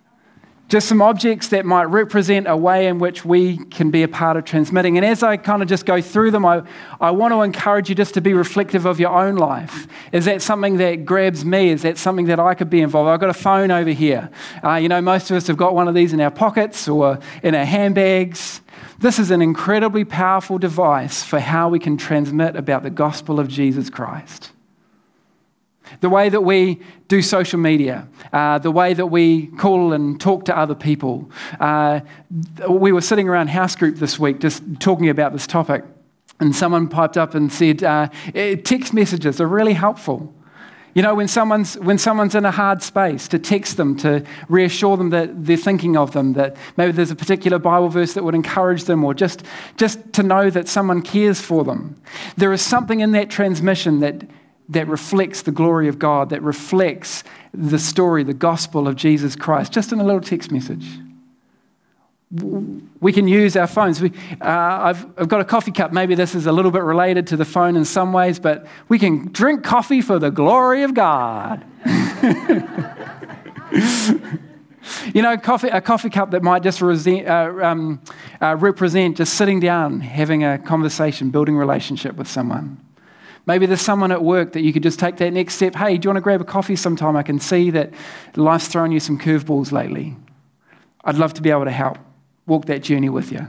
just 0.70 0.88
some 0.88 1.02
objects 1.02 1.48
that 1.48 1.66
might 1.66 1.87
represent 1.87 2.46
a 2.46 2.56
way 2.56 2.87
in 2.87 3.00
which 3.00 3.24
we 3.24 3.56
can 3.56 3.90
be 3.90 4.04
a 4.04 4.09
part 4.09 4.37
of 4.37 4.44
transmitting. 4.44 4.96
And 4.96 5.04
as 5.04 5.20
I 5.20 5.37
kind 5.37 5.62
of 5.62 5.68
just 5.68 5.85
go 5.85 6.00
through 6.00 6.30
them, 6.30 6.46
I, 6.46 6.62
I 7.00 7.11
want 7.11 7.33
to 7.33 7.42
encourage 7.42 7.88
you 7.88 7.96
just 7.96 8.14
to 8.14 8.20
be 8.20 8.35
reflective 8.35 8.87
of 8.87 9.00
your 9.00 9.11
own 9.11 9.35
life. 9.35 9.88
Is 10.12 10.26
that 10.26 10.42
something 10.42 10.76
that 10.76 11.04
grabs 11.04 11.44
me? 11.44 11.70
Is 11.70 11.83
that 11.83 11.98
something 11.98 12.26
that 12.26 12.38
I 12.38 12.54
could 12.54 12.70
be 12.70 12.80
involved? 12.80 13.09
I've 13.11 13.18
got 13.18 13.30
a 13.30 13.35
phone 13.35 13.72
over 13.72 13.90
here. 13.90 14.30
Uh, 14.62 14.76
you 14.76 14.88
know, 14.88 15.00
most 15.00 15.28
of 15.33 15.37
us 15.37 15.48
have 15.48 15.56
got 15.56 15.74
one 15.74 15.88
of 15.88 15.96
these 15.96 16.12
in 16.12 16.20
our 16.20 16.30
pockets 16.30 16.87
or 16.87 17.18
in 17.42 17.56
our 17.56 17.64
handbags. 17.64 18.61
This 19.00 19.18
is 19.18 19.33
an 19.33 19.42
incredibly 19.42 20.04
powerful 20.04 20.56
device 20.56 21.24
for 21.24 21.40
how 21.40 21.68
we 21.68 21.80
can 21.80 21.96
transmit 21.96 22.54
about 22.54 22.85
the 22.85 22.90
gospel 22.90 23.40
of 23.40 23.48
Jesus 23.48 23.90
Christ 23.90 24.52
the 26.00 26.09
way 26.09 26.29
that 26.29 26.42
we 26.42 26.81
do 27.09 27.20
social 27.22 27.59
media, 27.59 28.07
uh, 28.33 28.59
the 28.59 28.70
way 28.70 28.94
that 28.94 29.07
we 29.07 29.48
call 29.48 29.92
and 29.92 30.20
talk 30.20 30.44
to 30.44 30.57
other 30.57 30.74
people. 30.74 31.31
Uh, 31.59 32.00
we 32.68 32.92
were 32.92 33.00
sitting 33.00 33.29
around 33.29 33.48
house 33.48 33.74
group 33.74 33.96
this 33.96 34.18
week 34.18 34.38
just 34.38 34.62
talking 34.79 35.09
about 35.09 35.33
this 35.33 35.46
topic, 35.46 35.85
and 36.38 36.55
someone 36.55 36.88
piped 36.88 37.18
up 37.18 37.35
and 37.35 37.53
said, 37.53 37.83
uh, 37.83 38.09
eh, 38.35 38.57
Text 38.57 38.94
messages 38.94 39.40
are 39.40 39.48
really 39.48 39.74
helpful. 39.74 40.33
You 40.94 41.03
know, 41.03 41.14
when 41.14 41.29
someone's, 41.29 41.79
when 41.79 41.98
someone's 41.98 42.35
in 42.35 42.44
a 42.44 42.50
hard 42.50 42.83
space, 42.83 43.29
to 43.29 43.38
text 43.38 43.76
them, 43.76 43.96
to 43.98 44.24
reassure 44.48 44.96
them 44.96 45.11
that 45.11 45.44
they're 45.44 45.57
thinking 45.57 45.96
of 45.96 46.12
them, 46.12 46.33
that 46.33 46.57
maybe 46.76 46.90
there's 46.90 47.12
a 47.12 47.16
particular 47.16 47.61
Bible 47.61 47.88
verse 47.88 48.14
that 48.14 48.24
would 48.24 48.35
encourage 48.35 48.85
them, 48.85 49.05
or 49.05 49.14
just, 49.14 49.44
just 49.76 50.12
to 50.14 50.24
know 50.24 50.50
that 50.50 50.66
someone 50.66 51.03
cares 51.03 51.40
for 51.40 51.62
them. 51.62 52.00
There 52.37 52.53
is 52.53 52.61
something 52.61 53.00
in 53.00 53.12
that 53.12 53.31
transmission 53.31 54.00
that 54.00 54.24
that 54.70 54.88
reflects 54.88 55.42
the 55.42 55.50
glory 55.50 55.88
of 55.88 55.98
God, 55.98 56.30
that 56.30 56.42
reflects 56.42 57.24
the 57.52 57.78
story, 57.78 58.22
the 58.22 58.35
gospel 58.35 58.87
of 58.88 58.96
Jesus 58.96 59.37
Christ, 59.37 59.72
just 59.72 59.92
in 59.92 60.00
a 60.00 60.04
little 60.04 60.20
text 60.20 60.50
message. 60.52 60.87
We 63.00 63.12
can 63.12 63.26
use 63.26 63.56
our 63.56 63.66
phones. 63.66 64.00
We, 64.00 64.12
uh, 64.40 64.44
I've, 64.44 65.04
I've 65.18 65.26
got 65.26 65.40
a 65.40 65.44
coffee 65.44 65.72
cup. 65.72 65.92
Maybe 65.92 66.14
this 66.14 66.37
is 66.37 66.46
a 66.46 66.52
little 66.52 66.70
bit 66.70 66.85
related 66.85 67.26
to 67.28 67.37
the 67.37 67.44
phone 67.44 67.74
in 67.74 67.85
some 67.85 68.12
ways, 68.12 68.38
but 68.38 68.66
we 68.88 69.00
can 69.00 69.33
drink 69.33 69.64
coffee 69.64 70.00
for 70.00 70.20
the 70.20 70.30
glory 70.30 70.85
of 70.85 70.94
God. 70.94 71.64
you 75.12 75.22
know, 75.22 75.37
coffee, 75.37 75.68
a 75.68 75.80
coffee 75.80 76.11
cup 76.11 76.30
that 76.30 76.44
might 76.44 76.62
just 76.62 76.80
resent, 76.80 77.26
uh, 77.26 77.52
um, 77.62 78.00
uh, 78.40 78.54
represent 78.56 79.16
just 79.16 79.35
sitting 79.35 79.59
down, 79.59 79.98
having 79.98 80.44
a 80.44 80.56
conversation, 80.59 81.30
building 81.30 81.56
relationship 81.56 82.14
with 82.14 82.28
someone. 82.28 82.78
Maybe 83.46 83.66
there's 83.66 83.81
someone 83.81 84.12
at 84.12 84.22
work 84.22 84.53
that 84.53 84.62
you 84.62 84.72
could 84.72 84.83
just 84.83 84.98
take 84.98 85.16
that 85.16 85.33
next 85.33 85.55
step. 85.55 85.74
Hey, 85.74 85.96
do 85.96 86.07
you 86.07 86.11
want 86.11 86.18
to 86.18 86.20
grab 86.20 86.40
a 86.40 86.44
coffee 86.44 86.76
sometime? 86.76 87.16
I 87.16 87.22
can 87.22 87.40
see 87.40 87.70
that 87.70 87.92
life's 88.37 88.68
thrown 88.68 88.92
you 88.92 89.00
some 89.00 89.18
curveballs 89.18 89.72
lately. 89.72 90.16
I'd 91.05 91.16
love 91.16 91.35
to 91.35 91.42
be 91.42 91.50
able 91.50 91.64
to 91.64 91.70
help 91.70 91.98
walk 92.46 92.66
that 92.66 92.83
journey 92.83 93.09
with 93.09 93.33
you. 93.33 93.48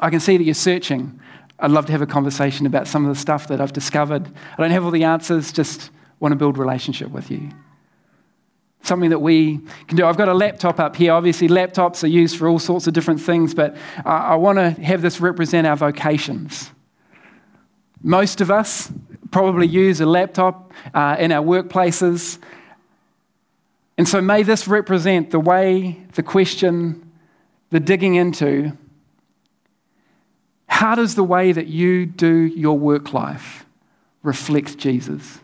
I 0.00 0.10
can 0.10 0.20
see 0.20 0.36
that 0.36 0.44
you're 0.44 0.54
searching. 0.54 1.20
I'd 1.58 1.70
love 1.70 1.86
to 1.86 1.92
have 1.92 2.02
a 2.02 2.06
conversation 2.06 2.66
about 2.66 2.86
some 2.86 3.06
of 3.06 3.14
the 3.14 3.20
stuff 3.20 3.48
that 3.48 3.60
I've 3.60 3.72
discovered. 3.72 4.28
I 4.58 4.62
don't 4.62 4.70
have 4.72 4.84
all 4.84 4.90
the 4.90 5.04
answers, 5.04 5.52
just 5.52 5.90
want 6.20 6.32
to 6.32 6.36
build 6.36 6.58
relationship 6.58 7.10
with 7.10 7.30
you. 7.30 7.50
Something 8.82 9.10
that 9.10 9.20
we 9.20 9.60
can 9.86 9.96
do. 9.96 10.04
I've 10.04 10.18
got 10.18 10.28
a 10.28 10.34
laptop 10.34 10.78
up 10.78 10.94
here. 10.96 11.12
Obviously, 11.12 11.48
laptops 11.48 12.04
are 12.04 12.08
used 12.08 12.36
for 12.36 12.48
all 12.48 12.58
sorts 12.58 12.86
of 12.86 12.92
different 12.92 13.20
things, 13.20 13.54
but 13.54 13.76
I 14.04 14.34
want 14.34 14.58
to 14.58 14.70
have 14.82 15.00
this 15.00 15.20
represent 15.20 15.66
our 15.66 15.76
vocations. 15.76 16.70
Most 18.06 18.42
of 18.42 18.50
us 18.50 18.92
probably 19.30 19.66
use 19.66 19.98
a 19.98 20.06
laptop 20.06 20.72
uh, 20.92 21.16
in 21.18 21.32
our 21.32 21.42
workplaces. 21.42 22.38
And 23.96 24.06
so 24.06 24.20
may 24.20 24.42
this 24.42 24.68
represent 24.68 25.30
the 25.30 25.40
way, 25.40 26.04
the 26.12 26.22
question, 26.22 27.10
the 27.70 27.80
digging 27.80 28.14
into 28.14 28.76
how 30.66 30.94
does 30.94 31.14
the 31.14 31.24
way 31.24 31.50
that 31.52 31.68
you 31.68 32.04
do 32.04 32.28
your 32.28 32.78
work 32.78 33.14
life 33.14 33.64
reflect 34.22 34.76
Jesus? 34.76 35.38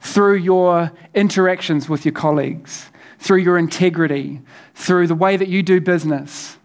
Through 0.00 0.36
your 0.36 0.90
interactions 1.14 1.88
with 1.88 2.04
your 2.04 2.12
colleagues, 2.12 2.90
through 3.20 3.38
your 3.38 3.58
integrity, 3.58 4.40
through 4.74 5.06
the 5.06 5.14
way 5.14 5.36
that 5.36 5.48
you 5.48 5.62
do 5.62 5.80
business, 5.80 6.57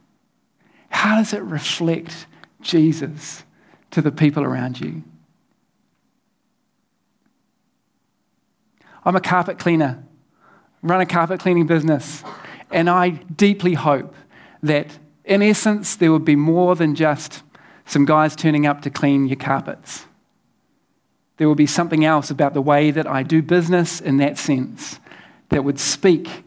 how 0.93 1.17
does 1.17 1.33
it 1.33 1.41
reflect 1.41 2.27
Jesus 2.61 3.43
to 3.91 4.01
the 4.01 4.11
people 4.11 4.43
around 4.43 4.79
you? 4.79 5.03
I'm 9.03 9.15
a 9.15 9.21
carpet 9.21 9.59
cleaner, 9.59 10.03
run 10.81 11.01
a 11.01 11.05
carpet 11.05 11.39
cleaning 11.39 11.67
business, 11.67 12.23
and 12.71 12.89
I 12.89 13.09
deeply 13.09 13.73
hope 13.73 14.15
that, 14.61 14.97
in 15.25 15.41
essence, 15.41 15.95
there 15.95 16.11
would 16.11 16.23
be 16.23 16.37
more 16.37 16.75
than 16.75 16.95
just 16.95 17.43
some 17.85 18.05
guys 18.05 18.35
turning 18.35 18.65
up 18.65 18.81
to 18.83 18.89
clean 18.89 19.27
your 19.27 19.35
carpets. 19.35 20.05
There 21.37 21.47
will 21.47 21.55
be 21.55 21.67
something 21.67 22.05
else 22.05 22.29
about 22.29 22.53
the 22.53 22.61
way 22.61 22.91
that 22.91 23.07
I 23.07 23.23
do 23.23 23.41
business 23.41 23.99
in 23.99 24.17
that 24.17 24.37
sense 24.37 24.99
that 25.49 25.63
would 25.63 25.79
speak 25.79 26.42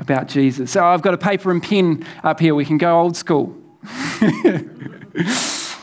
about 0.00 0.28
Jesus. 0.28 0.72
So 0.72 0.84
I've 0.84 1.02
got 1.02 1.14
a 1.14 1.18
paper 1.18 1.50
and 1.50 1.62
pen 1.62 2.04
up 2.24 2.40
here. 2.40 2.54
We 2.54 2.64
can 2.64 2.78
go 2.78 2.98
old 2.98 3.16
school. 3.16 3.54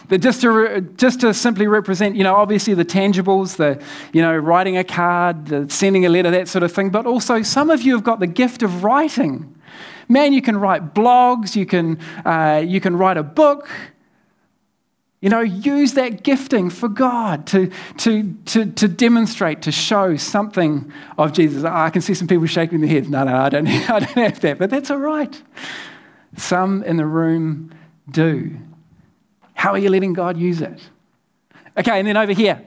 but 0.10 0.22
just 0.22 0.42
to, 0.42 0.82
just 0.98 1.22
to 1.22 1.34
simply 1.34 1.68
represent, 1.68 2.16
you 2.16 2.24
know, 2.24 2.36
obviously 2.36 2.74
the 2.74 2.84
tangibles, 2.84 3.58
the, 3.58 3.82
you 4.12 4.22
know, 4.22 4.36
writing 4.36 4.78
a 4.78 4.84
card, 4.84 5.46
the 5.46 5.70
sending 5.70 6.06
a 6.06 6.10
letter, 6.10 6.32
that 6.32 6.48
sort 6.48 6.64
of 6.64 6.72
thing. 6.72 6.90
But 6.90 7.06
also, 7.06 7.44
some 7.44 7.70
of 7.70 7.84
you 7.84 7.94
have 7.94 8.04
got 8.04 8.20
the 8.20 8.28
gift 8.28 8.64
of 8.64 8.84
writing. 8.84 9.56
Man, 10.10 10.34
you 10.34 10.42
can 10.42 10.58
write 10.58 10.96
blogs, 10.96 11.56
you 11.56 11.66
can, 11.66 12.00
uh, 12.26 12.64
you 12.66 12.82
can 12.82 12.96
write 12.96 13.18
a 13.18 13.24
book, 13.24 13.70
you 15.22 15.30
know, 15.30 15.42
use 15.42 15.94
that 15.94 16.24
gifting 16.24 16.70
for 16.70 16.88
God 16.88 17.48
to, 17.48 17.72
to, 17.98 18.34
to, 18.46 18.66
to 18.72 18.88
demonstrate, 18.88 19.64
to 19.64 19.72
show 19.72 20.16
something 20.16 20.92
of 21.18 21.34
Jesus. 21.34 21.64
I 21.64 21.90
can 21.90 22.02
see 22.02 22.14
some 22.14 22.28
people 22.28 22.46
shaking 22.46 22.82
their 22.82 22.90
heads. 22.90 23.10
No, 23.10 23.24
no, 23.24 23.36
I 23.36 23.50
don't, 23.50 23.68
I 23.90 24.00
don't 24.00 24.10
have 24.12 24.40
that, 24.42 24.60
but 24.60 24.70
that's 24.70 24.92
all 24.92 25.00
right. 25.00 25.42
Some 26.36 26.84
in 26.84 26.98
the 26.98 27.06
room 27.06 27.74
do. 28.12 28.58
How 29.56 29.72
are 29.72 29.80
you 29.80 29.90
letting 29.90 30.14
God 30.14 30.38
use 30.38 30.62
it? 30.62 30.80
Okay, 31.76 31.98
and 31.98 32.08
then 32.08 32.18
over 32.18 32.34
here. 32.34 32.62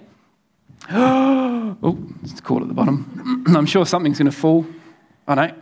oh, 0.91 1.99
it's 2.23 2.41
cool 2.41 2.63
at 2.63 2.69
the 2.69 2.75
bottom. 2.75 3.45
I'm 3.57 3.67
sure 3.67 3.87
something's 3.87 4.19
going 4.19 4.31
to 4.31 4.37
fall. 4.37 4.67
I 5.29 5.35
know. 5.35 5.55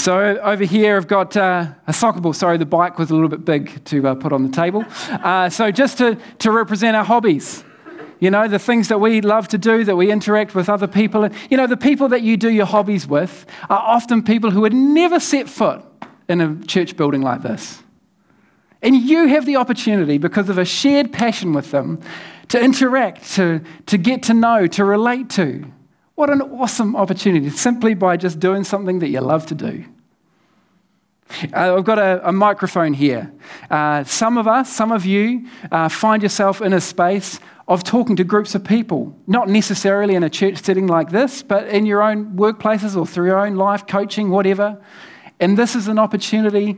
So 0.00 0.18
over 0.18 0.64
here, 0.64 0.96
I've 0.96 1.08
got 1.08 1.36
uh, 1.36 1.66
a 1.86 1.92
soccer 1.92 2.22
ball. 2.22 2.32
Sorry, 2.32 2.56
the 2.56 2.64
bike 2.64 2.98
was 2.98 3.10
a 3.10 3.14
little 3.14 3.28
bit 3.28 3.44
big 3.44 3.84
to 3.84 4.08
uh, 4.08 4.14
put 4.14 4.32
on 4.32 4.42
the 4.42 4.48
table. 4.48 4.82
Uh, 5.10 5.50
so 5.50 5.70
just 5.70 5.98
to, 5.98 6.16
to 6.38 6.50
represent 6.50 6.96
our 6.96 7.04
hobbies, 7.04 7.62
you 8.18 8.30
know, 8.30 8.48
the 8.48 8.58
things 8.58 8.88
that 8.88 8.98
we 8.98 9.20
love 9.20 9.48
to 9.48 9.58
do, 9.58 9.84
that 9.84 9.96
we 9.96 10.10
interact 10.10 10.54
with 10.54 10.70
other 10.70 10.86
people. 10.86 11.28
You 11.50 11.58
know, 11.58 11.66
the 11.66 11.76
people 11.76 12.08
that 12.08 12.22
you 12.22 12.38
do 12.38 12.50
your 12.50 12.64
hobbies 12.64 13.06
with 13.06 13.44
are 13.68 13.78
often 13.78 14.22
people 14.22 14.50
who 14.50 14.62
would 14.62 14.72
never 14.72 15.20
set 15.20 15.50
foot 15.50 15.84
in 16.30 16.40
a 16.40 16.64
church 16.64 16.96
building 16.96 17.20
like 17.20 17.42
this. 17.42 17.82
And 18.80 18.96
you 18.96 19.26
have 19.26 19.44
the 19.44 19.56
opportunity, 19.56 20.16
because 20.16 20.48
of 20.48 20.56
a 20.56 20.64
shared 20.64 21.12
passion 21.12 21.52
with 21.52 21.72
them, 21.72 22.00
to 22.48 22.58
interact, 22.58 23.30
to, 23.32 23.60
to 23.84 23.98
get 23.98 24.22
to 24.22 24.32
know, 24.32 24.66
to 24.66 24.82
relate 24.82 25.28
to. 25.30 25.70
What 26.20 26.28
an 26.28 26.42
awesome 26.42 26.96
opportunity, 26.96 27.48
simply 27.48 27.94
by 27.94 28.18
just 28.18 28.38
doing 28.38 28.62
something 28.62 28.98
that 28.98 29.08
you 29.08 29.22
love 29.22 29.46
to 29.46 29.54
do. 29.54 29.86
Uh, 31.50 31.78
I've 31.78 31.84
got 31.84 31.98
a, 31.98 32.28
a 32.28 32.30
microphone 32.30 32.92
here. 32.92 33.32
Uh, 33.70 34.04
some 34.04 34.36
of 34.36 34.46
us, 34.46 34.70
some 34.70 34.92
of 34.92 35.06
you, 35.06 35.48
uh, 35.72 35.88
find 35.88 36.22
yourself 36.22 36.60
in 36.60 36.74
a 36.74 36.80
space 36.82 37.40
of 37.68 37.84
talking 37.84 38.16
to 38.16 38.24
groups 38.24 38.54
of 38.54 38.62
people, 38.62 39.16
not 39.26 39.48
necessarily 39.48 40.14
in 40.14 40.22
a 40.22 40.28
church 40.28 40.58
setting 40.58 40.86
like 40.86 41.08
this, 41.08 41.42
but 41.42 41.66
in 41.68 41.86
your 41.86 42.02
own 42.02 42.36
workplaces 42.36 42.98
or 42.98 43.06
through 43.06 43.28
your 43.28 43.38
own 43.38 43.54
life, 43.54 43.86
coaching, 43.86 44.28
whatever. 44.28 44.78
And 45.40 45.56
this 45.56 45.74
is 45.74 45.88
an 45.88 45.98
opportunity 45.98 46.76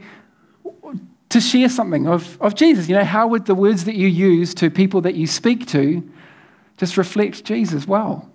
to 1.31 1.41
share 1.41 1.69
something 1.69 2.07
of, 2.07 2.41
of 2.41 2.55
Jesus. 2.55 2.89
You 2.89 2.95
know, 2.95 3.05
how 3.05 3.27
would 3.27 3.47
the 3.47 3.57
words 3.57 3.87
that 3.87 3.97
you 3.97 4.07
use 4.07 4.55
to 4.55 4.71
people 4.71 5.01
that 5.01 5.17
you 5.17 5.27
speak 5.27 5.67
to 5.71 6.09
just 6.77 6.97
reflect 6.97 7.43
Jesus 7.43 7.89
well? 7.89 8.32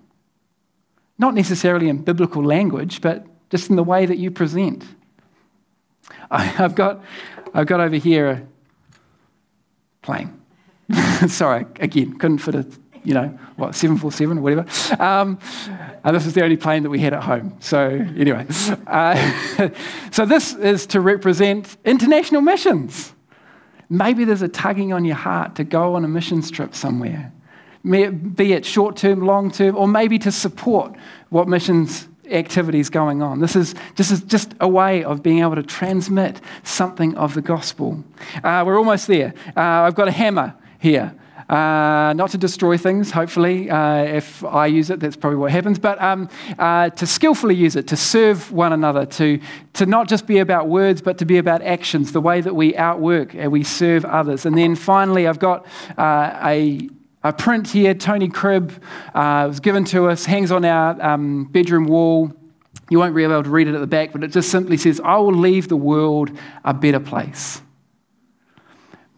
Not 1.18 1.34
necessarily 1.34 1.88
in 1.88 2.02
biblical 2.02 2.44
language, 2.44 3.00
but 3.00 3.26
just 3.50 3.70
in 3.70 3.76
the 3.76 3.84
way 3.84 4.06
that 4.06 4.18
you 4.18 4.30
present. 4.30 4.84
I, 6.30 6.42
have 6.42 6.74
got, 6.74 7.02
I've 7.54 7.66
got 7.66 7.80
over 7.80 7.96
here 7.96 8.28
a 8.28 8.42
plane. 10.02 10.40
Sorry, 11.28 11.66
again, 11.80 12.18
couldn't 12.18 12.38
fit 12.38 12.54
a, 12.54 12.66
you 13.04 13.14
know, 13.14 13.26
what, 13.56 13.74
747 13.74 14.38
or 14.38 14.40
whatever. 14.40 15.02
Um, 15.02 15.38
and 16.04 16.16
this 16.16 16.26
is 16.26 16.34
the 16.34 16.42
only 16.42 16.56
plane 16.56 16.82
that 16.82 16.90
we 16.90 17.00
had 17.00 17.12
at 17.12 17.22
home. 17.22 17.56
So, 17.60 17.88
anyway. 17.88 18.46
Uh, 18.86 19.70
so, 20.10 20.24
this 20.24 20.54
is 20.54 20.86
to 20.86 21.00
represent 21.00 21.76
international 21.84 22.40
missions. 22.40 23.12
Maybe 23.90 24.24
there's 24.24 24.42
a 24.42 24.48
tugging 24.48 24.92
on 24.92 25.04
your 25.04 25.16
heart 25.16 25.56
to 25.56 25.64
go 25.64 25.94
on 25.94 26.04
a 26.04 26.08
mission 26.08 26.42
trip 26.42 26.74
somewhere, 26.74 27.32
be 27.84 28.52
it 28.52 28.64
short 28.64 28.96
term, 28.96 29.24
long 29.24 29.50
term, 29.50 29.76
or 29.76 29.88
maybe 29.88 30.18
to 30.20 30.32
support 30.32 30.94
what 31.30 31.48
missions 31.48 32.08
activities 32.30 32.90
going 32.90 33.22
on. 33.22 33.40
This 33.40 33.56
is 33.56 33.74
just, 33.94 34.26
just 34.26 34.54
a 34.60 34.68
way 34.68 35.02
of 35.04 35.22
being 35.22 35.40
able 35.40 35.54
to 35.54 35.62
transmit 35.62 36.40
something 36.62 37.16
of 37.16 37.34
the 37.34 37.42
gospel. 37.42 38.04
Uh, 38.44 38.62
we're 38.66 38.78
almost 38.78 39.06
there. 39.06 39.34
Uh, 39.56 39.60
I've 39.60 39.94
got 39.94 40.08
a 40.08 40.12
hammer 40.12 40.54
here. 40.78 41.14
Uh, 41.48 42.12
not 42.14 42.28
to 42.28 42.36
destroy 42.36 42.76
things, 42.76 43.10
hopefully. 43.10 43.70
Uh, 43.70 44.02
if 44.02 44.44
I 44.44 44.66
use 44.66 44.90
it, 44.90 45.00
that's 45.00 45.16
probably 45.16 45.38
what 45.38 45.50
happens. 45.50 45.78
But 45.78 46.00
um, 46.02 46.28
uh, 46.58 46.90
to 46.90 47.06
skillfully 47.06 47.54
use 47.54 47.74
it, 47.74 47.86
to 47.88 47.96
serve 47.96 48.52
one 48.52 48.74
another, 48.74 49.06
to, 49.06 49.40
to 49.72 49.86
not 49.86 50.08
just 50.08 50.26
be 50.26 50.38
about 50.38 50.68
words, 50.68 51.00
but 51.00 51.16
to 51.18 51.24
be 51.24 51.38
about 51.38 51.62
actions, 51.62 52.12
the 52.12 52.20
way 52.20 52.42
that 52.42 52.54
we 52.54 52.76
outwork 52.76 53.34
and 53.34 53.50
we 53.50 53.64
serve 53.64 54.04
others. 54.04 54.44
And 54.44 54.58
then 54.58 54.76
finally, 54.76 55.26
I've 55.26 55.38
got 55.38 55.64
uh, 55.96 56.38
a, 56.42 56.90
a 57.28 57.32
print 57.32 57.68
here, 57.68 57.92
Tony 57.92 58.28
Cribb 58.28 58.72
uh, 59.14 59.44
was 59.48 59.60
given 59.60 59.84
to 59.86 60.06
us, 60.06 60.24
hangs 60.24 60.50
on 60.50 60.64
our 60.64 61.00
um, 61.02 61.44
bedroom 61.44 61.84
wall. 61.84 62.32
You 62.88 62.98
won't 62.98 63.14
be 63.14 63.22
able 63.22 63.42
to 63.42 63.50
read 63.50 63.68
it 63.68 63.74
at 63.74 63.80
the 63.80 63.86
back, 63.86 64.12
but 64.12 64.24
it 64.24 64.28
just 64.28 64.50
simply 64.50 64.78
says, 64.78 64.98
I 65.04 65.18
will 65.18 65.34
leave 65.34 65.68
the 65.68 65.76
world 65.76 66.30
a 66.64 66.72
better 66.72 67.00
place. 67.00 67.60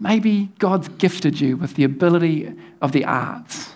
Maybe 0.01 0.51
God's 0.59 0.89
gifted 0.89 1.41
you 1.41 1.57
with 1.57 1.75
the 1.75 1.85
ability 1.85 2.53
of 2.83 2.91
the 2.91 3.05
arts 3.05 3.71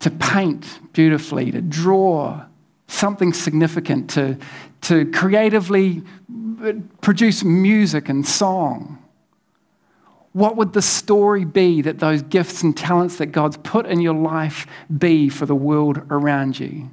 to 0.00 0.10
paint 0.10 0.80
beautifully, 0.92 1.50
to 1.50 1.62
draw 1.62 2.44
something 2.86 3.32
significant, 3.32 4.10
to, 4.10 4.36
to 4.82 5.10
creatively 5.10 6.02
produce 7.00 7.44
music 7.44 8.10
and 8.10 8.26
song. 8.26 9.02
What 10.38 10.56
would 10.56 10.72
the 10.72 10.82
story 10.82 11.44
be 11.44 11.82
that 11.82 11.98
those 11.98 12.22
gifts 12.22 12.62
and 12.62 12.76
talents 12.76 13.16
that 13.16 13.26
God's 13.26 13.56
put 13.56 13.86
in 13.86 14.00
your 14.00 14.14
life 14.14 14.68
be 14.96 15.28
for 15.28 15.46
the 15.46 15.54
world 15.56 16.00
around 16.10 16.60
you? 16.60 16.90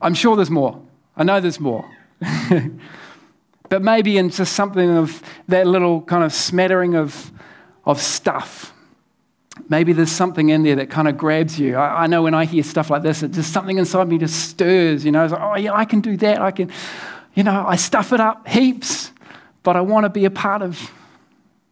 I'm 0.00 0.14
sure 0.14 0.36
there's 0.36 0.50
more. 0.50 0.80
I 1.18 1.24
know 1.24 1.38
there's 1.38 1.60
more. 1.60 1.86
but 3.68 3.82
maybe 3.82 4.16
in 4.16 4.30
just 4.30 4.54
something 4.54 4.88
of 4.88 5.22
that 5.48 5.66
little 5.66 6.00
kind 6.00 6.24
of 6.24 6.32
smattering 6.32 6.94
of, 6.94 7.30
of 7.84 8.00
stuff. 8.00 8.72
Maybe 9.68 9.92
there's 9.92 10.10
something 10.10 10.48
in 10.48 10.62
there 10.62 10.76
that 10.76 10.88
kind 10.88 11.08
of 11.08 11.18
grabs 11.18 11.60
you. 11.60 11.76
I, 11.76 12.04
I 12.04 12.06
know 12.06 12.22
when 12.22 12.32
I 12.32 12.46
hear 12.46 12.62
stuff 12.62 12.88
like 12.88 13.02
this, 13.02 13.22
it 13.22 13.32
just 13.32 13.52
something 13.52 13.76
inside 13.76 14.08
me 14.08 14.16
just 14.16 14.48
stirs. 14.48 15.04
You 15.04 15.12
know, 15.12 15.24
it's 15.24 15.32
like, 15.34 15.42
oh 15.42 15.56
yeah, 15.56 15.74
I 15.74 15.84
can 15.84 16.00
do 16.00 16.16
that. 16.16 16.40
I 16.40 16.52
can, 16.52 16.72
you 17.34 17.42
know, 17.42 17.66
I 17.68 17.76
stuff 17.76 18.14
it 18.14 18.20
up 18.20 18.48
heaps, 18.48 19.12
but 19.62 19.76
I 19.76 19.82
want 19.82 20.04
to 20.04 20.08
be 20.08 20.24
a 20.24 20.30
part 20.30 20.62
of 20.62 20.90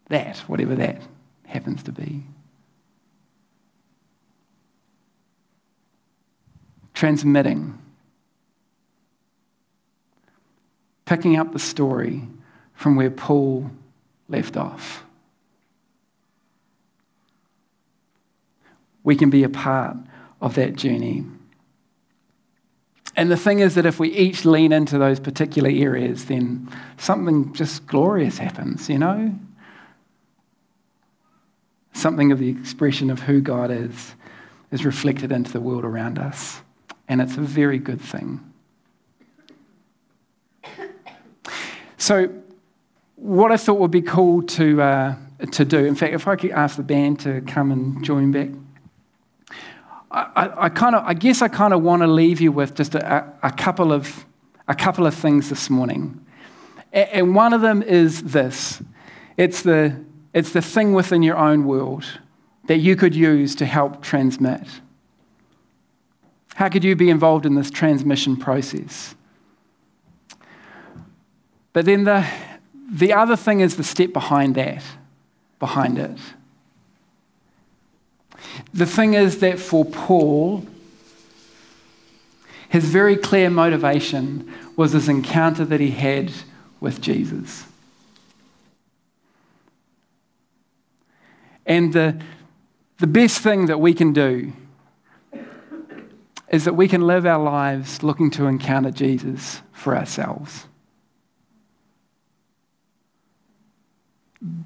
that, 0.08 0.38
whatever 0.38 0.74
that 0.74 1.02
happens 1.46 1.82
to 1.84 1.92
be. 1.92 2.24
Transmitting 6.92 7.78
picking 11.04 11.36
up 11.36 11.52
the 11.52 11.58
story 11.58 12.22
from 12.74 12.96
where 12.96 13.10
Paul 13.10 13.70
left 14.28 14.56
off. 14.56 15.04
We 19.02 19.16
can 19.16 19.30
be 19.30 19.44
a 19.44 19.48
part 19.48 19.96
of 20.40 20.54
that 20.54 20.76
journey. 20.76 21.24
And 23.16 23.30
the 23.30 23.36
thing 23.36 23.60
is 23.60 23.74
that 23.74 23.86
if 23.86 24.00
we 24.00 24.10
each 24.10 24.44
lean 24.44 24.72
into 24.72 24.98
those 24.98 25.20
particular 25.20 25.70
areas, 25.70 26.24
then 26.24 26.68
something 26.96 27.52
just 27.52 27.86
glorious 27.86 28.38
happens, 28.38 28.88
you 28.88 28.98
know? 28.98 29.38
Something 31.94 32.32
of 32.32 32.38
the 32.38 32.50
expression 32.50 33.10
of 33.10 33.20
who 33.20 33.40
God 33.40 33.70
is 33.70 34.14
is 34.70 34.84
reflected 34.84 35.32
into 35.32 35.52
the 35.52 35.60
world 35.60 35.84
around 35.84 36.18
us. 36.18 36.60
And 37.08 37.20
it's 37.20 37.36
a 37.36 37.40
very 37.40 37.78
good 37.78 38.00
thing. 38.00 38.52
So, 41.96 42.28
what 43.16 43.50
I 43.50 43.56
thought 43.56 43.78
would 43.78 43.90
be 43.90 44.02
cool 44.02 44.42
to, 44.42 44.82
uh, 44.82 45.14
to 45.52 45.64
do, 45.64 45.86
in 45.86 45.94
fact, 45.94 46.12
if 46.12 46.28
I 46.28 46.36
could 46.36 46.50
ask 46.50 46.76
the 46.76 46.82
band 46.82 47.20
to 47.20 47.40
come 47.42 47.72
and 47.72 48.04
join 48.04 48.30
back. 48.30 48.50
I, 50.10 50.50
I, 50.64 50.68
kind 50.68 50.94
of, 50.94 51.04
I 51.04 51.14
guess 51.14 51.40
I 51.40 51.48
kind 51.48 51.72
of 51.72 51.82
want 51.82 52.02
to 52.02 52.06
leave 52.06 52.40
you 52.40 52.52
with 52.52 52.74
just 52.74 52.94
a, 52.94 53.32
a, 53.42 53.50
couple 53.50 53.92
of, 53.92 54.26
a 54.68 54.74
couple 54.74 55.06
of 55.06 55.14
things 55.14 55.48
this 55.48 55.70
morning. 55.70 56.24
And 56.92 57.34
one 57.34 57.52
of 57.52 57.62
them 57.62 57.82
is 57.82 58.22
this 58.22 58.82
it's 59.36 59.62
the, 59.62 59.98
it's 60.34 60.50
the 60.50 60.60
thing 60.60 60.92
within 60.92 61.22
your 61.22 61.36
own 61.38 61.64
world 61.64 62.04
that 62.66 62.78
you 62.78 62.96
could 62.96 63.14
use 63.14 63.54
to 63.54 63.66
help 63.66 64.02
transmit. 64.02 64.66
How 66.56 66.68
could 66.68 66.84
you 66.84 66.96
be 66.96 67.08
involved 67.08 67.46
in 67.46 67.54
this 67.54 67.70
transmission 67.70 68.36
process? 68.36 69.14
But 71.72 71.84
then 71.84 72.04
the, 72.04 72.26
the 72.90 73.12
other 73.12 73.36
thing 73.36 73.60
is 73.60 73.76
the 73.76 73.84
step 73.84 74.12
behind 74.12 74.54
that, 74.56 74.82
behind 75.58 75.98
it. 75.98 76.18
The 78.72 78.86
thing 78.86 79.14
is 79.14 79.38
that 79.38 79.58
for 79.58 79.84
Paul, 79.84 80.66
his 82.68 82.84
very 82.84 83.16
clear 83.16 83.50
motivation 83.50 84.52
was 84.76 84.92
this 84.92 85.08
encounter 85.08 85.64
that 85.64 85.80
he 85.80 85.90
had 85.90 86.32
with 86.80 87.00
Jesus. 87.00 87.66
And 91.66 91.92
the, 91.92 92.20
the 92.98 93.06
best 93.06 93.40
thing 93.40 93.66
that 93.66 93.80
we 93.80 93.94
can 93.94 94.12
do 94.12 94.52
is 96.48 96.64
that 96.64 96.74
we 96.74 96.88
can 96.88 97.06
live 97.06 97.26
our 97.26 97.42
lives 97.42 98.02
looking 98.02 98.30
to 98.32 98.46
encounter 98.46 98.90
Jesus 98.90 99.62
for 99.72 99.96
ourselves. 99.96 100.66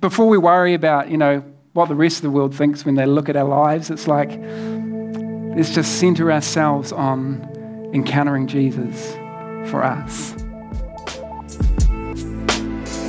before 0.00 0.26
we 0.26 0.38
worry 0.38 0.74
about, 0.74 1.10
you 1.10 1.16
know, 1.16 1.44
what 1.72 1.88
the 1.88 1.94
rest 1.94 2.16
of 2.16 2.22
the 2.22 2.30
world 2.30 2.54
thinks 2.54 2.84
when 2.84 2.96
they 2.96 3.06
look 3.06 3.28
at 3.28 3.36
our 3.36 3.48
lives, 3.48 3.90
it's 3.90 4.08
like, 4.08 4.30
let's 5.56 5.74
just 5.74 5.98
center 6.00 6.32
ourselves 6.32 6.92
on 6.92 7.90
encountering 7.94 8.46
Jesus 8.46 9.12
for 9.70 9.84
us. 9.84 10.34